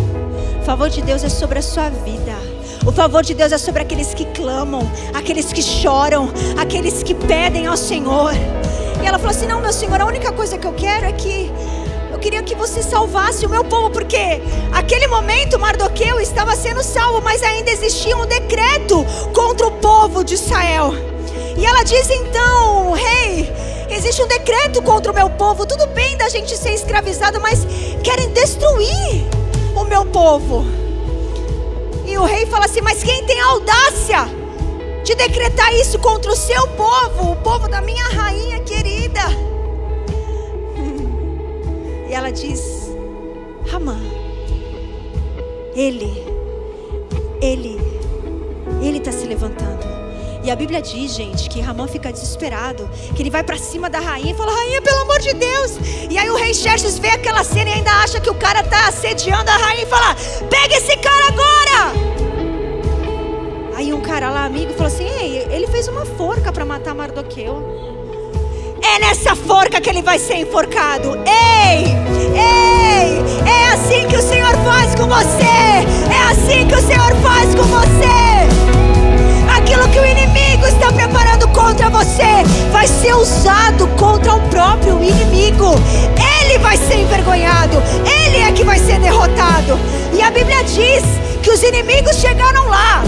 O 0.60 0.64
favor 0.64 0.90
de 0.90 1.00
Deus 1.00 1.24
é 1.24 1.28
sobre 1.28 1.58
a 1.58 1.62
sua 1.62 1.88
vida. 1.88 2.33
O 2.86 2.92
favor 2.92 3.22
de 3.22 3.34
Deus 3.34 3.52
é 3.52 3.58
sobre 3.58 3.82
aqueles 3.82 4.14
que 4.14 4.24
clamam, 4.26 4.90
aqueles 5.12 5.52
que 5.52 5.62
choram, 5.62 6.30
aqueles 6.58 7.02
que 7.02 7.14
pedem 7.14 7.66
ao 7.66 7.76
Senhor. 7.76 8.32
E 9.02 9.06
ela 9.06 9.18
falou 9.18 9.30
assim: 9.30 9.46
Não, 9.46 9.60
meu 9.60 9.72
Senhor, 9.72 10.00
a 10.00 10.06
única 10.06 10.32
coisa 10.32 10.56
que 10.58 10.66
eu 10.66 10.72
quero 10.72 11.06
é 11.06 11.12
que 11.12 11.52
queria 12.24 12.42
que 12.42 12.54
você 12.54 12.82
salvasse 12.82 13.44
o 13.44 13.50
meu 13.50 13.62
povo, 13.62 13.90
porque 13.90 14.40
aquele 14.72 15.06
momento 15.08 15.58
Mardoqueu 15.58 16.18
estava 16.18 16.56
sendo 16.56 16.82
salvo, 16.82 17.20
mas 17.20 17.42
ainda 17.42 17.70
existia 17.70 18.16
um 18.16 18.24
decreto 18.24 19.04
contra 19.34 19.66
o 19.66 19.72
povo 19.72 20.24
de 20.24 20.32
Israel. 20.32 20.94
E 21.54 21.66
ela 21.66 21.82
diz 21.82 22.08
então, 22.08 22.92
rei, 22.92 23.52
existe 23.90 24.22
um 24.22 24.26
decreto 24.26 24.80
contra 24.80 25.12
o 25.12 25.14
meu 25.14 25.28
povo. 25.28 25.66
Tudo 25.66 25.86
bem 25.88 26.16
da 26.16 26.30
gente 26.30 26.56
ser 26.56 26.72
escravizado, 26.72 27.38
mas 27.42 27.66
querem 28.02 28.30
destruir 28.30 29.26
o 29.76 29.84
meu 29.84 30.06
povo. 30.06 30.64
E 32.14 32.16
o 32.16 32.22
rei 32.22 32.46
fala 32.46 32.66
assim: 32.66 32.80
Mas 32.80 33.02
quem 33.02 33.24
tem 33.24 33.40
audácia 33.40 34.28
de 35.02 35.16
decretar 35.16 35.74
isso 35.74 35.98
contra 35.98 36.30
o 36.30 36.36
seu 36.36 36.64
povo, 36.68 37.32
o 37.32 37.36
povo 37.36 37.68
da 37.68 37.80
minha 37.80 38.04
rainha 38.04 38.60
querida? 38.60 39.20
E 42.08 42.12
ela 42.12 42.30
diz: 42.30 42.94
Ramã, 43.68 43.98
ele, 45.74 46.24
ele, 47.42 47.80
ele 48.80 48.98
está 48.98 49.10
se 49.10 49.26
levantando. 49.26 49.82
E 50.44 50.50
a 50.52 50.54
Bíblia 50.54 50.80
diz, 50.80 51.14
gente, 51.14 51.48
que 51.48 51.60
Ramã 51.60 51.88
fica 51.88 52.12
desesperado, 52.12 52.88
que 53.16 53.22
ele 53.22 53.30
vai 53.30 53.42
para 53.42 53.58
cima 53.58 53.90
da 53.90 53.98
rainha 53.98 54.32
e 54.32 54.36
fala: 54.36 54.52
Rainha, 54.52 54.80
pelo 54.82 55.00
amor 55.00 55.18
de 55.18 55.34
Deus. 55.34 55.72
E 56.08 56.16
aí 56.16 56.30
o 56.30 56.36
rei 56.36 56.54
Xerxes 56.54 56.96
vê 56.96 57.08
aquela 57.08 57.42
cena 57.42 57.70
e 57.70 57.72
ainda 57.72 57.90
acha 57.90 58.20
que 58.20 58.30
o 58.30 58.34
cara 58.34 58.60
está 58.60 58.86
assediando 58.86 59.50
a 59.50 59.56
rainha 59.56 59.82
e 59.82 59.86
fala: 59.86 60.14
Pega 60.48 60.76
esse 60.76 60.96
cara 60.98 61.26
agora. 61.26 61.63
Aí 63.76 63.92
um 63.92 64.00
cara 64.00 64.30
lá, 64.30 64.44
amigo, 64.44 64.72
falou 64.72 64.86
assim: 64.86 65.04
Ei, 65.04 65.46
ele 65.50 65.66
fez 65.66 65.88
uma 65.88 66.06
forca 66.06 66.52
para 66.52 66.64
matar 66.64 66.94
Mardoqueu. 66.94 67.84
É 68.82 68.98
nessa 68.98 69.34
forca 69.34 69.80
que 69.80 69.90
ele 69.90 70.02
vai 70.02 70.18
ser 70.18 70.36
enforcado. 70.36 71.18
Ei, 71.26 71.84
ei, 72.34 73.50
é 73.50 73.66
assim 73.72 74.06
que 74.08 74.16
o 74.16 74.22
Senhor 74.22 74.54
faz 74.64 74.94
com 74.94 75.06
você. 75.06 75.44
É 76.10 76.22
assim 76.30 76.66
que 76.66 76.74
o 76.74 76.82
Senhor 76.82 77.14
faz 77.16 77.54
com 77.54 77.62
você. 77.64 78.24
Aquilo 79.56 79.88
que 79.88 79.98
o 79.98 80.06
inimigo 80.06 80.66
está 80.66 80.92
preparando 80.92 81.48
contra 81.48 81.90
você 81.90 82.44
vai 82.72 82.86
ser 82.86 83.14
usado 83.14 83.88
contra 83.98 84.34
o 84.34 84.40
próprio 84.48 85.02
inimigo. 85.02 85.74
Ele 86.42 86.58
vai 86.58 86.76
ser 86.76 87.00
envergonhado. 87.00 87.82
Ele 88.24 88.38
é 88.38 88.52
que 88.52 88.64
vai 88.64 88.78
ser 88.78 89.00
derrotado. 89.00 89.78
E 90.12 90.22
a 90.22 90.30
Bíblia 90.30 90.62
diz 90.64 91.23
que 91.44 91.50
os 91.50 91.62
inimigos 91.62 92.16
chegaram 92.16 92.66
lá 92.68 93.02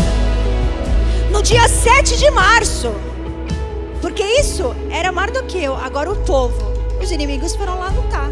no 1.33 1.43
dia 1.43 1.67
7 1.67 2.19
de 2.19 2.31
março. 2.31 2.93
Porque 4.03 4.23
isso 4.23 4.77
era 4.91 5.11
Mardoqueu, 5.11 5.75
agora 5.75 6.13
o 6.13 6.17
povo. 6.17 6.55
Os 7.03 7.11
inimigos 7.11 7.57
foram 7.57 7.79
lá 7.79 7.89
lutar. 7.89 8.29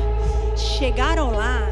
Chegaram 0.56 1.34
lá 1.34 1.70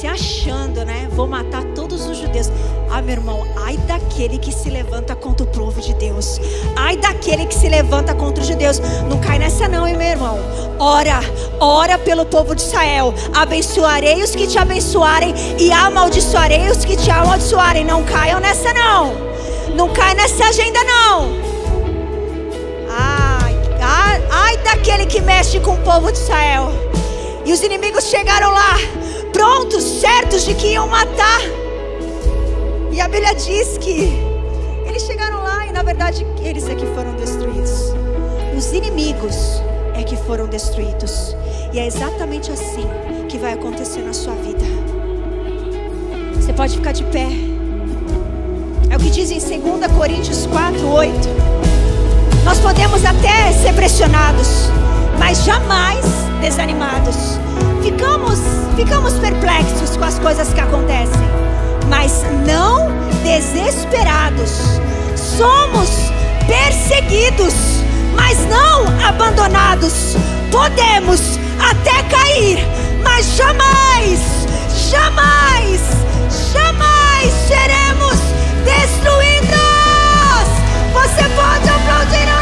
se 0.00 0.06
achando, 0.06 0.82
né? 0.82 1.08
Vou 1.12 1.26
matar 1.26 1.62
todos 1.74 2.06
os 2.06 2.16
judeus. 2.16 2.50
Ah, 2.90 3.02
meu 3.02 3.16
irmão, 3.16 3.46
ai 3.64 3.76
daquele 3.86 4.38
que 4.38 4.50
se 4.50 4.70
levanta 4.70 5.14
contra 5.14 5.44
o 5.44 5.48
povo 5.50 5.78
de 5.78 5.92
Deus. 5.92 6.40
Ai 6.74 6.96
daquele 6.96 7.44
que 7.44 7.54
se 7.54 7.68
levanta 7.68 8.14
contra 8.14 8.40
os 8.42 8.48
judeus. 8.48 8.80
Não 9.10 9.18
cai 9.20 9.38
nessa 9.38 9.68
não, 9.68 9.86
hein, 9.86 9.98
meu 9.98 10.06
irmão. 10.06 10.38
Ora, 10.78 11.20
ora 11.60 11.98
pelo 11.98 12.24
povo 12.24 12.54
de 12.54 12.62
Israel. 12.62 13.12
Abençoarei 13.34 14.22
os 14.22 14.34
que 14.34 14.46
te 14.46 14.58
abençoarem 14.58 15.34
e 15.58 15.70
amaldiçoarei 15.70 16.70
os 16.70 16.82
que 16.82 16.96
te 16.96 17.10
amaldiçoarem. 17.10 17.84
Não 17.84 18.02
caiam 18.02 18.40
nessa 18.40 18.72
não. 18.72 19.12
Não 19.74 19.90
cai 19.90 20.14
nessa 20.14 20.46
agenda 20.46 20.82
não. 20.82 21.50
Ai 24.32 24.56
daquele 24.58 25.04
que 25.04 25.20
mexe 25.20 25.60
com 25.60 25.74
o 25.74 25.78
povo 25.78 26.10
de 26.10 26.18
Israel. 26.18 26.72
E 27.44 27.52
os 27.52 27.62
inimigos 27.62 28.04
chegaram 28.04 28.50
lá, 28.50 28.76
prontos, 29.40 29.82
certos 29.82 30.44
de 30.44 30.52
que 30.52 30.72
iam 30.72 30.86
matar. 30.86 31.40
E 32.92 33.00
a 33.00 33.08
Bíblia 33.08 33.34
diz 33.34 33.78
que 33.78 34.12
eles 34.84 35.02
chegaram 35.04 35.42
lá 35.42 35.66
e 35.66 35.72
na 35.72 35.82
verdade 35.82 36.26
eles 36.42 36.68
é 36.68 36.74
que 36.74 36.84
foram 36.94 37.14
destruídos. 37.14 37.94
Os 38.54 38.70
inimigos 38.74 39.62
é 39.94 40.02
que 40.02 40.14
foram 40.14 40.46
destruídos. 40.46 41.34
E 41.72 41.78
é 41.78 41.86
exatamente 41.86 42.52
assim 42.52 42.86
que 43.30 43.38
vai 43.38 43.54
acontecer 43.54 44.02
na 44.02 44.12
sua 44.12 44.34
vida. 44.34 44.66
Você 46.34 46.52
pode 46.52 46.76
ficar 46.76 46.92
de 46.92 47.04
pé. 47.04 47.28
É 48.90 48.96
o 48.96 49.00
que 49.00 49.08
diz 49.08 49.30
em 49.30 49.40
2 49.58 49.90
Coríntios 49.92 50.46
4, 50.48 50.86
8. 50.86 51.14
Nós 52.44 52.58
podemos 52.58 53.02
até 53.06 53.52
ser 53.52 53.72
pressionados, 53.72 54.68
mas 55.18 55.44
jamais 55.44 56.04
desanimados. 56.42 57.40
Ficamos, 57.82 58.38
ficamos 58.76 59.14
perplexos 59.14 59.96
com 59.96 60.04
as 60.04 60.18
coisas 60.18 60.52
que 60.52 60.60
acontecem, 60.60 61.28
mas 61.88 62.24
não 62.46 62.88
desesperados. 63.22 64.50
Somos 65.16 65.88
perseguidos, 66.46 67.54
mas 68.14 68.38
não 68.48 68.86
abandonados. 69.06 70.14
Podemos 70.50 71.38
até 71.58 72.02
cair, 72.04 72.58
mas 73.02 73.36
jamais, 73.36 74.20
jamais, 74.90 75.80
jamais 76.52 77.32
seremos 77.48 78.18
destruídos. 78.64 79.60
Você 80.92 81.22
pode 81.34 81.68
aplaudir 81.68 82.39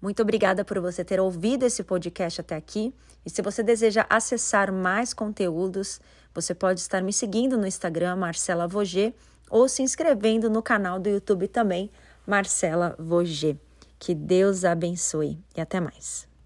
Muito 0.00 0.22
obrigada 0.22 0.64
por 0.64 0.78
você 0.78 1.04
ter 1.04 1.20
ouvido 1.20 1.64
esse 1.64 1.82
podcast 1.82 2.40
até 2.40 2.54
aqui. 2.54 2.94
E 3.24 3.30
se 3.30 3.42
você 3.42 3.62
deseja 3.62 4.06
acessar 4.08 4.72
mais 4.72 5.12
conteúdos, 5.12 6.00
você 6.34 6.54
pode 6.54 6.80
estar 6.80 7.02
me 7.02 7.12
seguindo 7.12 7.56
no 7.56 7.66
Instagram, 7.66 8.16
Marcela 8.16 8.68
Voger, 8.68 9.14
ou 9.50 9.68
se 9.68 9.82
inscrevendo 9.82 10.50
no 10.50 10.62
canal 10.62 10.98
do 10.98 11.08
YouTube 11.08 11.48
também, 11.48 11.90
Marcela 12.26 12.94
Voger. 12.98 13.56
Que 13.98 14.14
Deus 14.14 14.64
abençoe 14.64 15.38
e 15.56 15.60
até 15.60 15.80
mais. 15.80 16.35